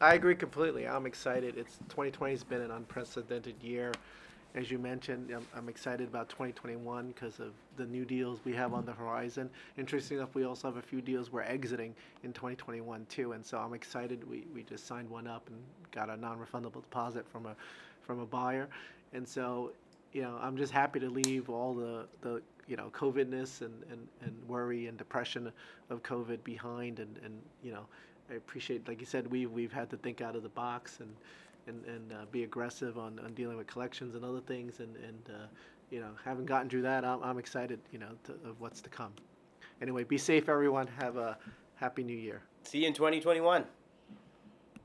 I 0.00 0.14
agree 0.14 0.34
completely. 0.34 0.86
I'm 0.86 1.06
excited. 1.06 1.56
It's 1.56 1.78
2020 1.88 2.32
has 2.32 2.44
been 2.44 2.60
an 2.60 2.70
unprecedented 2.70 3.54
year. 3.62 3.92
As 4.54 4.70
you 4.70 4.78
mentioned, 4.78 5.30
I'm, 5.30 5.46
I'm 5.54 5.68
excited 5.68 6.08
about 6.08 6.30
2021 6.30 7.08
because 7.08 7.40
of 7.40 7.52
the 7.76 7.84
new 7.84 8.06
deals 8.06 8.40
we 8.44 8.54
have 8.54 8.72
on 8.72 8.86
the 8.86 8.92
horizon. 8.92 9.50
Interesting 9.76 10.16
enough, 10.16 10.34
we 10.34 10.44
also 10.44 10.68
have 10.68 10.78
a 10.78 10.82
few 10.82 11.02
deals 11.02 11.30
we're 11.30 11.42
exiting 11.42 11.94
in 12.24 12.32
2021 12.32 13.06
too, 13.10 13.32
and 13.32 13.44
so 13.44 13.58
I'm 13.58 13.74
excited. 13.74 14.28
We, 14.28 14.46
we 14.54 14.62
just 14.62 14.86
signed 14.86 15.10
one 15.10 15.26
up 15.26 15.46
and 15.48 15.58
got 15.92 16.08
a 16.08 16.16
non-refundable 16.16 16.82
deposit 16.82 17.26
from 17.30 17.46
a 17.46 17.54
from 18.06 18.20
a 18.20 18.26
buyer, 18.26 18.68
and 19.12 19.28
so 19.28 19.72
you 20.12 20.22
know 20.22 20.38
I'm 20.40 20.56
just 20.56 20.72
happy 20.72 21.00
to 21.00 21.10
leave 21.10 21.50
all 21.50 21.74
the 21.74 22.06
the 22.22 22.40
you 22.66 22.76
know 22.76 22.90
COVIDness 22.92 23.60
and, 23.60 23.82
and, 23.90 24.06
and 24.22 24.48
worry 24.48 24.86
and 24.86 24.96
depression 24.98 25.52
of 25.90 26.02
COVID 26.02 26.42
behind, 26.44 26.98
and, 26.98 27.18
and 27.24 27.40
you 27.62 27.72
know 27.72 27.86
I 28.30 28.34
appreciate, 28.34 28.88
like 28.88 29.00
you 29.00 29.06
said, 29.06 29.30
we 29.30 29.46
we've 29.46 29.72
had 29.72 29.90
to 29.90 29.96
think 29.96 30.20
out 30.20 30.36
of 30.36 30.42
the 30.42 30.48
box 30.48 31.00
and 31.00 31.14
and, 31.66 31.84
and 31.84 32.12
uh, 32.12 32.24
be 32.30 32.44
aggressive 32.44 32.96
on, 32.96 33.18
on 33.24 33.34
dealing 33.34 33.56
with 33.56 33.66
collections 33.66 34.14
and 34.14 34.24
other 34.24 34.40
things, 34.40 34.80
and 34.80 34.96
and 34.96 35.30
uh, 35.30 35.46
you 35.90 36.00
know 36.00 36.10
having 36.24 36.46
gotten 36.46 36.68
through 36.68 36.82
that, 36.82 37.04
I'm, 37.04 37.22
I'm 37.22 37.38
excited, 37.38 37.80
you 37.92 37.98
know, 37.98 38.10
to, 38.24 38.32
of 38.48 38.60
what's 38.60 38.80
to 38.82 38.88
come. 38.88 39.12
Anyway, 39.82 40.04
be 40.04 40.18
safe, 40.18 40.48
everyone. 40.48 40.86
Have 40.98 41.16
a 41.16 41.36
happy 41.76 42.02
new 42.02 42.16
year. 42.16 42.42
See 42.62 42.78
you 42.78 42.86
in 42.88 42.94
2021. 42.94 43.64